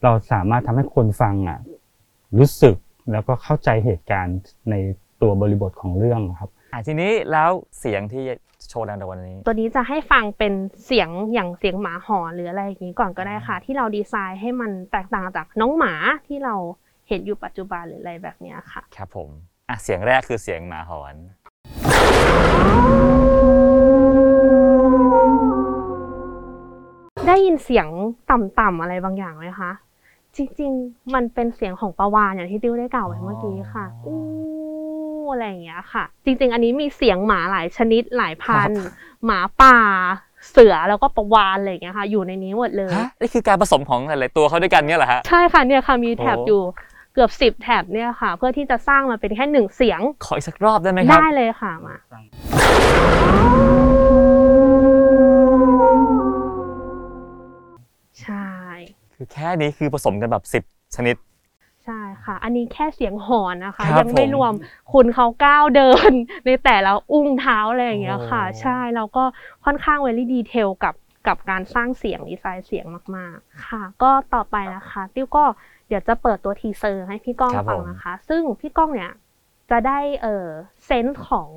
[0.04, 1.60] เราสามารถทำให้คนฟังอะ
[2.40, 2.76] รู้สึก
[3.12, 4.76] แล้วก็เข้าใจเหตุการณ์ใน
[5.22, 8.24] ตัวบริบทของเรื่องครับอะทีนี้แล้วเสียงที่
[8.70, 10.54] โชว์ในวันนี้ ตัวนี้จะให้ฟังเป็น
[10.86, 15.94] เสียงอย่างเสียงหมาหอนหรืออะไรอย่างนี้ก่อนก็ได้ค่ะ ที่เราดีไซน์ให้มันแตกต่างจากน้องหมา
[16.28, 16.56] ที่เรา
[17.08, 19.30] เห็นอยู่ปัจจุบันหรืออะไรแบบเนี้ยค่ะ ครับผม
[19.70, 21.16] อะเสียงแรกคือเสียงหมาหอน
[27.28, 27.88] ได้ยินเสียง
[28.32, 29.72] ต่ำๆอะไรบางอย่างไหมคะ
[30.38, 38.94] จริงๆ มันเป็นเสียงของประวานอย่างที่ติ้วได้กล่าวไว้เมื่อกี้ค่ะอ๋ออู้อู้อะไรอย่างเงี้ยค่ะ จริง ๆ อันนี้มีเสียงหมาหลายชนิดหลายพันครับ
[39.26, 39.78] หมาป่า
[40.52, 46.62] เสือแล้วก็ประวานอะไรอย่างเงี้ยค่ะ อยู่ในนี้หมดเลยฮะนี่คือการผสมของหลายๆตัวเข้าด้วยกันเนี่ยเหรอฮะใช่ค่ะเนี่ยค่ะมีแถบโอ้อยู่
[47.14, 51.96] เกือบสิบแถบเนี่ยค่ะ เพื่อที่จะสร้างมาเป็นแค่หนึ่งเสียงขออีกสักรอบได้ไหมครับได้เลยค่ะมา
[59.22, 61.16] คือแค่นี้คือผสมกันแบบสิบ10 ชนิด
[61.86, 64.54] ใช่ค่ะ อันนี้แค่เสียงหอนนะคะ ครับยังไม่ผมรวม
[64.94, 66.12] คุณเขาก้าวเดิน
[66.46, 69.24] ในแต่ละอุ้งเท้าอะไรอย่างเงี้ยค่ะ โอ้ ใช่เราก็
[69.66, 70.96] ค่อนข้าง very detail กับ
[71.28, 75.44] กับการสร้างเสียงดีไซน์เสียงมากๆ ค่ะ ก็ต่อไปนะคะติ้วก็
[75.88, 79.12] เดี๋ยวจะเปิดตัว teaser ให้พี่ก้องครับฟังผม นะคะ ซึ่งพี่ก้องเนี่ย
[79.72, 80.48] จะได้เออ
[80.86, 81.50] sense ของ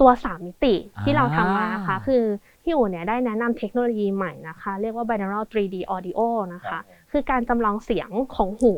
[0.00, 2.24] ตัวสามมิติที่เราทำมานะคะคือ
[2.66, 6.20] พี่อู๋เนี่ยได้แนะนำเทคโนโลยีใหม่นะคะ เรียกว่า binaural 3D audio
[6.54, 6.78] นะคะ
[7.12, 8.74] คือการจำลองเสียงของหู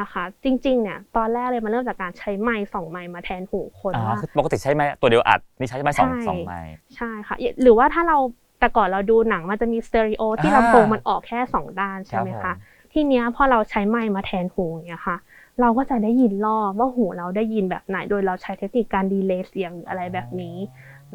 [0.00, 6.60] นะคะ จริงๆเนี่ยตอนแรกเลยมันเริ่มจากการใช้ไมค์สองไมค์มาแทนหูคนอ๋อว่าคือปกติใช้ไม้ตัวเดียวอัดนี่ใช้ไม้สองใช่สองไม้
[6.96, 8.18] ใช่ค่ะหรือว่าถ้าเรา
[8.60, 15.16] แต่ก่อนเราดูหนังมันจะมีสเตอริโอที่อ่าลำโพงมันออกแค่สองด้านใช่ไหมครัคะบผมทีเนี้ยพอเราใช้ไมค์มาแทนหูอย่างเงี้ยค่ะ
[15.60, 20.56] เราก็จะได้ยินรอบว่าหูเราได้ยินแบบไหน โดยเราใช้เทคนิคการดีเลย์เสียงหรืออะไรแบบนี้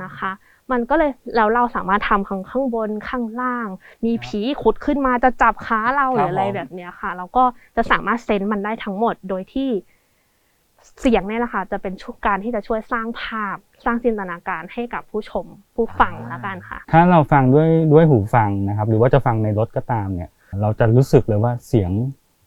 [0.04, 0.32] นะคะ
[0.71, 3.67] มันก็เลยแล้วเราสามารถทำข้างข้างบนข้างล่าง
[4.06, 7.43] มีผีขุดขึ้นมาจะจับขาเราหรืออะไรผมแบบเนี้ยค่ะ เราก็
[7.76, 9.69] จะสามารถ sense มันได้ทั้งหมดโดยที่
[11.02, 15.45] เสียงเนี่ยแหละค่ะจะเป็นช่วงการที่จะช่วยสร้างภาพ สร้างจินตนาการให้กับผู้ชม
[15.76, 20.30] ผู้ฟังละกันค่ะ ถ้าเราฟังด้วยด้วยหูฟังนะครับ หรือว่าจะฟังในรถก็ตามเนี่ย
[20.62, 21.91] เราจะรู้สึกเลยว่าเสียง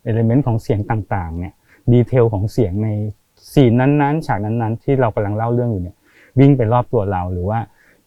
[0.05, 1.52] element ของเสียงต่างๆ เนี่ย
[1.92, 2.88] detail ของเสียงใน
[3.53, 5.96] scene นั้นๆ ฉากนั้นๆ ที่เรากำลังเล่าเรื่องอยู่เนี่ย
[6.38, 7.59] วิ่งไปรอบตัวเราหรือว่า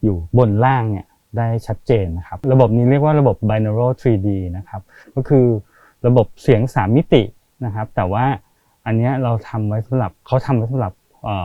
[0.02, 1.06] อยู่บนล่างเนี่ย
[1.38, 4.82] ได้ชัดเจนนะครับ ระบบนี้เรียกว่าระบบ binaural 3D นะครับ
[5.14, 5.46] ก็คือ
[6.06, 7.22] ระบบเสียง 3 มิติ
[7.64, 8.24] นะครับ แต่ว่า
[8.86, 10.92] อันนี้เราทำไว้สำหรับเขาทำไว้สำหรับ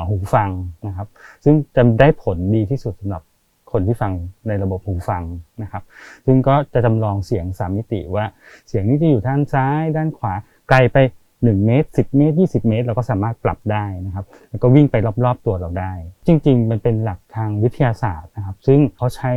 [0.10, 0.50] หูฟัง
[0.88, 1.08] นะครับ
[1.44, 3.24] ซึ่งจะได้ผลดีที่สุดสำหรับ
[3.72, 4.12] คนที่ฟัง
[4.48, 5.24] ในระบบหูฟัง
[5.64, 5.84] นะครับ
[6.26, 8.26] ซึ่งก็จะจำลองเสียง 3 มิติว่า
[8.68, 10.34] เสียงนี้จะอยู่ด้านซ้าย ด้านขวา
[10.70, 10.98] ไกลไป
[11.44, 14.96] 1 เมตร 10 เมตร 20 เมตร เราก็สามารถปรับได้นะครับ แล้วก็วิ่งไป
[15.26, 15.94] รอบๆตัวเราได้
[16.28, 19.32] จริง ๆ มันเป็นหลักทางวิทยาศาสตร์นะครับ ซึ่งเขาใช้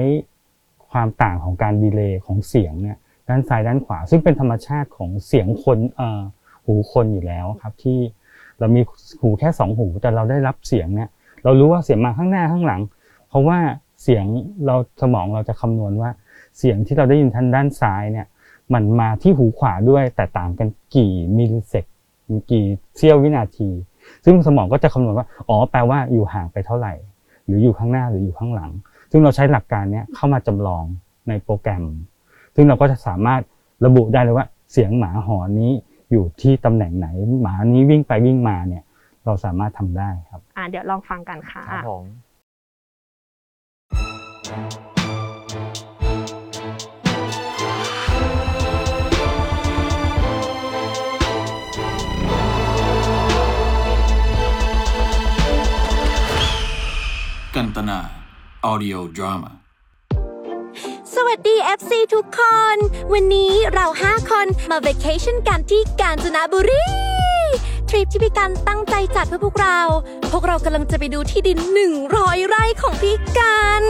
[0.90, 2.96] ความต่างของการดีเลย์ของเสียงเนี่ย
[3.28, 5.78] ด้านซ้ายด้านขวา ซึ่งเป็นธรรมชาติของเสียงคน
[6.64, 7.98] หูคนอยู่แล้วครับที่
[8.58, 8.80] เรามี
[9.20, 11.08] หูแค่สองหู แต่เราได้รับเสียงเนี่ย
[11.44, 12.80] เรารู้ว่าเสียงมาข้างหน้าข้างหลัง
[13.28, 13.58] เพราะว่า
[14.02, 14.24] เสียง
[14.66, 16.10] เราสมองเราจะคำนวณว่า
[16.58, 18.26] เสียงที่เราได้ยินทางด้านซ้ายเนี่ย
[18.74, 21.84] มันมาที่หูขวาด้วยแต่ต่างกันกี่มิลลิเซก
[22.50, 22.64] กี่
[22.96, 23.68] เสี้ยววินาที
[24.24, 26.94] ซึ่งสมองก็จะคำนวณว่าอ๋อแปลว่าอยู่ห่างไปเท่าไหร่
[27.46, 28.70] หรืออยู่ข้างหน้าหรืออยู่ข้างหลัง
[29.10, 30.84] ซึ่งเราใช้หลักการเนี้ยเข้ามาจำลอง
[31.28, 31.84] ในโปรแกรม
[32.54, 33.40] ซึ่งเราก็จะสามารถ
[33.86, 35.72] ระบุได้เลยว่า เสียงหมาหอนนี้
[36.10, 37.08] อยู่ที่ตำแหน่งไหน
[37.42, 38.84] หมานี้วิ่งไปวิ่งมาเนี่ย
[39.24, 42.04] เราสามารถทำได้ครับอ่าเดี๋ยวลองฟังกันค่ะครับผม
[57.58, 58.00] กันตนา
[58.70, 59.50] Audio Drama
[61.14, 62.40] สวัสดี FC ทุกค
[62.74, 62.76] น
[63.12, 66.88] วันนี้เรา 5 คนมา v a c a t i o n กันที่กาญจนบุรี
[67.88, 69.78] ทริปที่พี่กันตั้งใจจัดเพื่อพวกเรา
[70.32, 71.58] พวกเรากำลังจะไปดูที่ดิน
[72.04, 73.82] 100 ไร่ของพี่กัน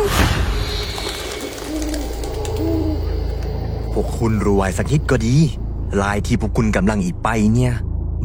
[3.92, 5.36] พวกคุณรวยสักนิดก็ดี
[6.02, 7.74] ลายที่พวกคุณกำลังอีกไปเนี่ย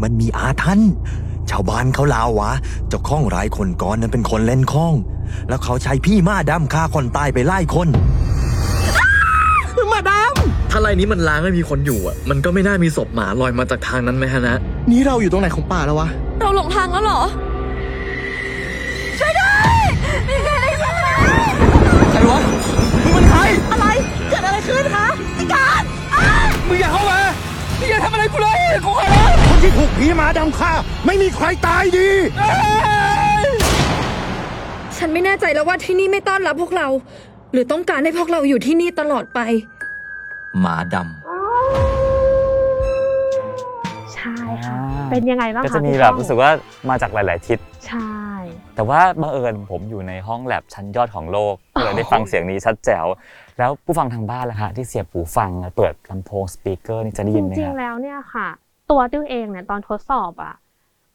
[0.01, 0.91] มันมีอาถรรพ์
[1.49, 2.51] ชาวบ้านเขาลาววะ
[2.87, 4.95] เจ้าข้องหลายคนก่อนนั้นเป็นคนเล่นข้อง
[5.49, 7.89] แล้วเขาใช้พี่มาดำฆ่าคนตายไปไล่คน
[10.71, 14.55] ถ้าไรนี้มันล้างไม่มีคนอยู่อะ มันก็ไม่น่ามีศพหมาลอยมาจากทางนั้นไหมฮะนะ
[14.91, 16.07] นี่เราอยู่ตรงไหนของป่าแล้ววะ
[16.41, 17.21] เราหลงทางแล้วเหรอ
[19.19, 19.83] ช่วยด้วย
[20.27, 20.87] มีใครได้ยินไหม
[22.11, 22.39] ใครวะ
[23.03, 23.39] มึงเป็นใคร
[23.71, 23.87] อะไร
[24.29, 25.07] เกิดอะไรขึ้นคะ
[25.37, 25.83] พี่กัน
[26.67, 27.19] มึงอย่าเข้ามา
[27.79, 30.71] นี่อย่าทำอะไรกูเลยกูขอร้องคนที่ถูกผีหมาดำฆ่า
[31.05, 32.09] ไม่มีใครตายดี
[35.05, 36.87] ฉันไม่แน่ใจแล้วว่าที่นี่ไม่ต้อนรับพวกเรา
[37.51, 39.39] หรือต้องการให้พวกเราอยู่ที่นี่ตลอดไป
[40.59, 40.95] หมาด
[44.13, 44.35] ใช่
[44.65, 44.77] ค่ะ
[45.11, 46.51] เป็นยังไงบ้างก็คะจะมีพี่แบบก้องรู้สึกว่า
[46.89, 48.13] มาจากหลาย ๆ ทิศ ใช่
[48.75, 53.05] แต่ว่าบังเอิญผมอยู่ในห้องแลบชั้นยอดของโลกก็เลยได้ฟังเสียงนี้ชัดแจ๋ว
[53.59, 58.47] แล้วผู้ฟังทางบ้านล่ะฮะที่เสียบหูฟังเปิดลำโพงสปีกเกอร์นี่จะได้จยินไหมริงฮะ ๆแล้วเนี่ยค่ะ
[58.91, 60.53] ตัวติ้วเองเนี่ยตอนทดสอบอะ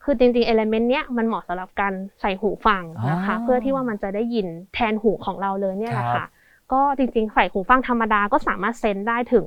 [0.02, 9.46] คือจริงๆเอลเมนต์เนี้ยมันเหมาะสำหรับการใส่หูฟังนะคะ อ๋อ เพื่อที่ว่ามันจะได้ยินแทนหูของเราเลยเนี่ยแหละครัค่ะบก็จริงๆใส่หูฟังธรรมดาก็สามารถเซนได้ถึง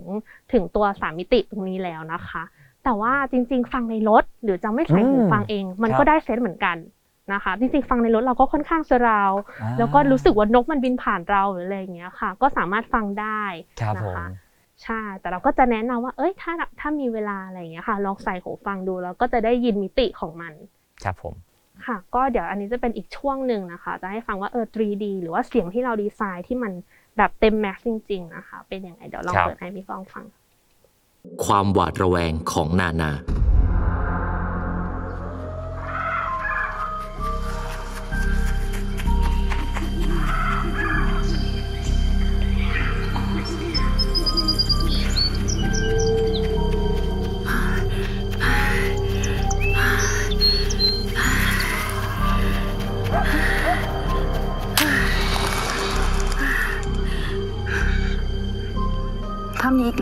[0.54, 2.44] ถึงตัวสามมิติตรงนี้แล้วนะคะ
[2.84, 6.78] แต่ว่าจริง ๆ ฟังในรถหรือจะไม่ใส่หูฟังเอง มันก็ได้เซนเหมือนกัน
[7.34, 13.44] นะคะ จริงๆฟังในรถเราก็ค่อนข้างสราว อ่าแล้วก็รู้สึกว่านกมันบินผ่านเราหรืออะไรอย่างเงี้ยค่ะ ก็สามารถฟังได้
[13.80, 14.26] ครับนะผม คะ
[14.84, 20.54] ใช่ แต่เราก็จะแนะนำว่าเอ้ยถ้าถ้ามีเวลาอะไรอย่างเงี้ยค่ะ ลองใส่หูฟังดูแล้วก็จะได้ยินมิติของมัน
[21.04, 21.36] ครับผม
[21.86, 26.72] ค่ะ ก็เดี๋ยวอันนี้จะเป็นอีกช่วงหนึ่งนะคะ จะให้ฟังว่าเออ 3D หรือว่าเสียงที่เราดีไซน์ที่มัน
[27.18, 30.26] แบบเต็มแม็กซ์จริง ๆ นะคะ เป็นยังไงเดี๋ยวลองครับเปิดให้พี่ฟองฟัง
[31.46, 33.12] ความหวาดระแวงของนานา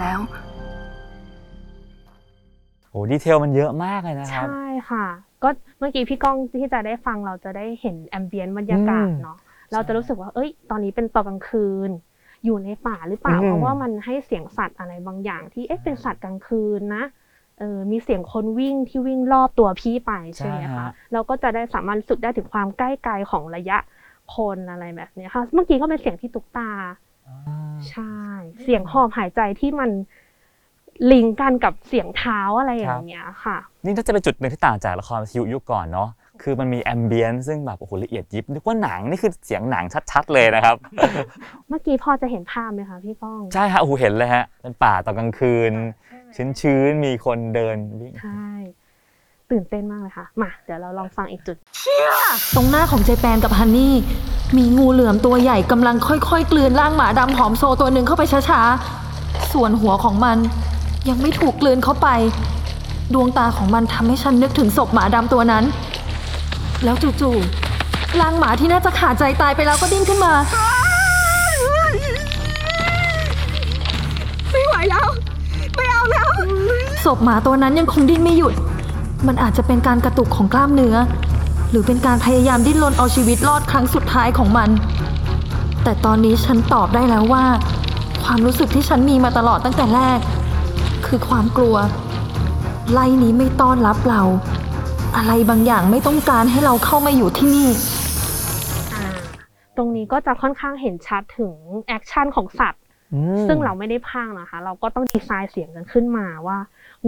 [0.01, 0.19] แล้ว
[2.89, 5.05] โอ้ดีเทลมันเยอะมากเลยนะครับ ใช่ค่ะ
[5.43, 5.49] ก็
[5.79, 9.37] เมื่อกี้พี่ก้องที่จะได้ฟังเราจะได้เห็นแอมเบียนบรรยากาศอืมเนาะ
[9.73, 11.89] เราจะรู้สึกว่า เอ้ย ตอนนี้เป็นตอนกลางคืน
[12.45, 17.03] อยู่ในป่าหรือเปล่าอืมเพราะว่ามันให้เสียงสัตว์อะไรบางอย่างที่ เอ๊ะ เป็นสัตว์กลางคืนนะ
[17.59, 23.77] เออ มีเสียงคนวิ่งที่วิ่งรอบตัวพี่ไปใช่ไหมใช่คะฮะเราก็จะได้สามารถรู้สึกได้ถึงความใกล้ไกลของระยะ
[24.35, 26.69] คนอะไรแบบเนี้ยค่ะ เมื่อกี้ก็เป็นเสียงพี่ตุ๊กตา
[27.91, 28.15] ใช่
[28.63, 29.89] เสียงหอบหายใจที่มัน
[31.11, 36.09] ลิงก์กันกับเสียงเท้าอะไรอย่างเงี้ยค่ะ นี่น่าจะเป็นจุดหนึ่งที่ต่างจากละครวิทยุยุคก่อนเนาะ
[36.41, 40.75] คือมันมีแอมเบียนซึ่งแบบโอ้โหละเอียดยิบนึกว่าหนังนี่คือเสียงหนังชัดๆเลยนะครับ
[41.69, 45.73] เมื่อกี้พอจะเห็นภาพไหมคะพี่ก้องใช่ฮะโอ้โหเห็นเลยฮะเป็นป่าตอนกลางคืน
[46.61, 48.49] ชื้นๆมีคนเดินวิ่งใช่
[49.51, 51.57] ตื่นเต้นมากเลยค่ะมาเดี๋ยวเราลองฟังอีกจุด
[52.55, 53.95] ตรงหน้าของเจแปนกับฮันนี่
[54.57, 60.37] มีงูเหลือมตัวใหญ่กำลังค่อยๆกลืนร่างหมาดำผอมโซตัวหนึ่งเข้าไปช้าๆ ส่วนหัวของมัน
[61.09, 62.07] ยังไม่ถูกกลืนเข้าไป
[63.13, 65.63] ดวงตาของมันทำให้ฉันนึกถึงศพหมาดำตัวนั้น
[66.83, 70.33] แล้วจู่ๆร่างหมาที่น่าจะขาดใจตายไปแล้วก็ดิ้นขึ้นมา
[74.51, 75.07] ไม่ไหวแล้ว
[75.75, 76.27] ไม่เอาแล้ว
[77.05, 78.53] ศพหมาตัวนั้นยังคงดิ้นไม่หยุด
[79.27, 80.95] มันอาจจะเป็นการกระตุกของกล้ามเนื้อ
[81.69, 84.69] หรือเป็นการพยายามดิ้นรนเอาชีวิตรอดครั้งสุดท้ายของมัน
[85.83, 87.43] แต่ตอนนี้ฉันตอบได้แล้วว่า
[88.23, 90.19] ความรู้สึกที่ฉันมีมาตลอดตั้งแต่แรก
[91.05, 91.75] คือความกลัว
[92.91, 94.21] ไล่นี้ไม่ต้อนรับเรา
[95.17, 97.69] อะไรบางอย่างไม่ต้องการให้เราเข้ามาอยู่ที่นี่
[98.93, 99.05] อ่า
[99.77, 101.53] ตรงนี้ก็จะค่อนข้างเห็นชัดถึง
[101.87, 102.83] แอคชั่นของสัตว์
[103.47, 106.57] ซึ่งเราไม่ได้พากย์นะคะ เราก็ต้องดีไซน์เสียงกันขึ้นมาว่า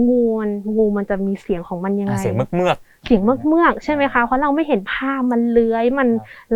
[0.08, 6.08] งูมันงูมันจะมีเสียงของมันยังอะไง เสียงเมือก เสียงเมือกเมือกๆใช่ไหมคะเพราะเราไม่เห็นภาพมันเลื้อยมัน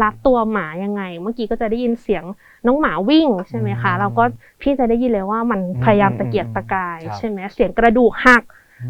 [0.03, 2.25] รัดตัวหมายังไง เมื่อกี้ก็จะได้ยินเสียง
[2.67, 4.25] น้องหมาวิ่งใช่ไหมคะเราก็
[4.61, 8.43] พี่จะได้ยินเลยว่ามันพยายามตะเกียกตะกายครับใช่ไหมเสียงกระดูกหัก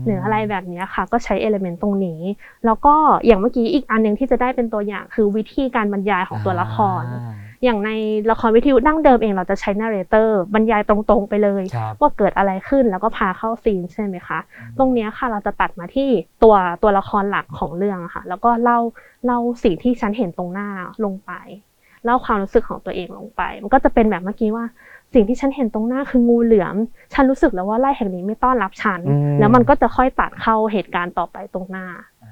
[0.04, 2.20] หรืออะไรแบบเนี้ยค่ะ ก็ใช้เอลเมนต์ตรงนี้
[2.64, 2.94] แล้วก็
[3.26, 7.04] อย่างเมื่อกี้อีกอันหนึ่งที่จะได้เป็นตัวอย่างคือวิธีการบรรยายของตัวละคร
[7.64, 7.90] อย่างใน
[8.30, 14.38] ละครวิทยุดั้งเดิมเองเราจะใช้นาร์เรเตอร์บรรยายตรงๆไปเลยครับว่าเกิดอะไรขึ้นแล้วก็พาเข้าซีนใช่ไหมคะ
[14.78, 16.08] ตรงเนี้ยค่ะเราจะตัดมาที่
[16.42, 18.78] ตัวตัวละครหลักของเรื่องอะค่ะ แล้วก็เล่า
[19.26, 20.68] เล่าสิ่งที่ฉันเห็นตรงหน้า
[21.04, 21.32] ลงไป
[22.04, 24.64] เล่าความรู้สึกของตัวเองลงไป มันก็จะเป็นแบบเมื่อกี้ว่า
[25.14, 26.76] สิ่งที่ฉันเห็นตรงหน้าคืองูเหลือม
[27.14, 31.86] ฉันรู้สึกแล้วว่าไล่แห่งนี้ไม่ต้อนรับฉันอืมแล้วมันก็จะค่อยตัดเข้าเหตุการณ์ต่อไปตรงหน้า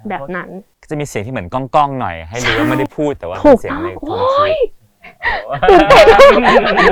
[0.09, 4.84] แบบนั้นๆจะมีเสียงที่เหมือนก้องๆหน่อย ให้รู้ว่าไม่ได้พูดแต่ว่าถูเป็นกเสียงต้องในความโอ้คิยด
[5.71, 6.07] ตื่นเต้น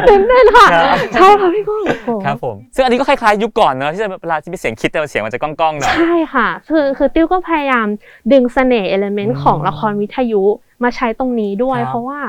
[0.08, 7.86] ตื่นเต้นค่ะครับใช่ค่ะพี่ก้องโอ้โหครับผม ซึ่งอันนี้ก็คล้ายๆยุคก่อนเนอะที่จะเวลาที่มีเสียงคิดแต่ว่าเสียงมันจะก้องๆหน่อยใช่ค่ะ คือคือติ้วก็พยายาม
[8.32, 10.42] ดึงเสน่ห์ element ของละครวิทยุ
[10.84, 12.20] มาใช้ตรงนี้ด้วยครับเพราะว่า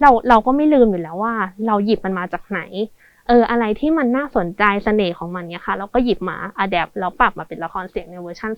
[0.00, 1.34] เราเราก็ไม่ลืมอยู่แล้วว่า
[1.66, 2.60] เราหยิบมันมาจากไหน
[3.28, 8.50] เอออะไรที่มันน่าสนใจเสน่ห์ของมันเนี่ยค่ะเราก็หยิบมา adapt แล้วปรับมาเป็นละครเสียงในเวอร์ชัน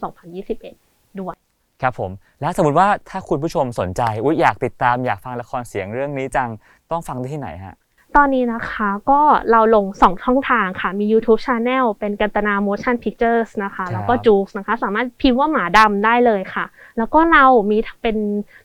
[0.57, 1.34] 2021 ด้วย
[1.82, 2.10] ครับผม
[2.40, 6.48] แล้วสมมติว่าถ้าคุณผู้ชมสนใจอุ๊ยอยากติดตามอยากฟังละครเสียงเรื่องนี้จัง
[6.90, 7.74] ต้องฟังได้ที่ไหนฮะ
[8.16, 16.64] ตอนนี้นะคะก็เราลง 2 ช่องทางค่ะ มี YouTube Channel เป็นกันตนา Motion Pictures นะคะครับแล้วก็จูกนะคะ สามารถพิมพ์ว่าหมาดำได้เลยค่ะ
[16.98, 18.16] แล้วก็เรามีเป็น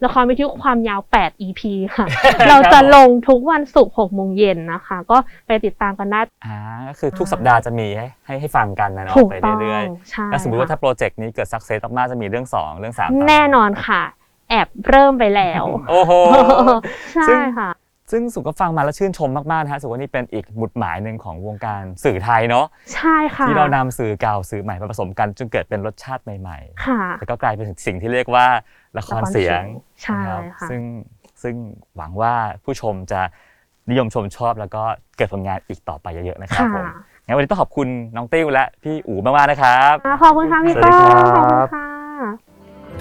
[0.05, 1.61] ละครวิทยุความยาว 8 EP
[1.95, 2.05] ค่ะ
[2.49, 14.01] เราจะลงทุกวันศุกร์6โมงเย็นนะคะ ก็ไปติดตามกันได้อ่าก็คือทุกสัปดาห์จะมีให้ให้ให้ฟังกันนะเนาะถูกไปต้องเรื่อยใช่ๆแล้วสมมติว่าค่ะถ้าโปรเจกต์นี้เกิดสักเซสมากๆจะมีเรื่อง 2 เรื่อง3ามแน่นอนค่ะ
[14.49, 16.11] แอบเริ่มไปแล้ว โอ้โห
[17.13, 17.69] ใช่ซึ่งค่ะ
[18.11, 28.45] ซึ่งสุก็ฟังมาแล้วชื่นชมมากๆนะฮะสุว่านี่เป็นอีกหมุดหมายหนึ่งของวงการสื่อไทยเนาะใช่ค่ะ ที่เรานำสื่อเก่าสื่อใหม่มาผสมกันจนเกิดเป็นรสชาติใหม่ค่ะ ๆแล้วก็กลายเป็นสิ่งที่เรียกว่า
[28.97, 29.61] ละครเสียง
[30.01, 30.81] ใช่นะครับค่ะ ซึ่ง
[31.43, 31.55] ซึ่ง
[31.95, 32.33] หวังว่า
[32.63, 33.21] ผู้ชมจะ
[33.89, 34.83] นิยมชมชอบแล้วก็
[35.17, 36.85] เกิดผลงานอีกต่อไปเยอะๆนะครับค่ะผม
[37.25, 39.93] งั้นวันนี้ต้องขอบคุณน้องติ้วและพี่อู๋มากๆนะครับ
[40.23, 41.87] ขอบคุณค่ะพี่สวัสต้ดีอครังบขอบคุณค่ะ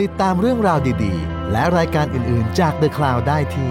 [0.00, 3.70] ติดตามเรื่องราวดีๆ และรายการอื่นๆจาก The Cloud ได้ที่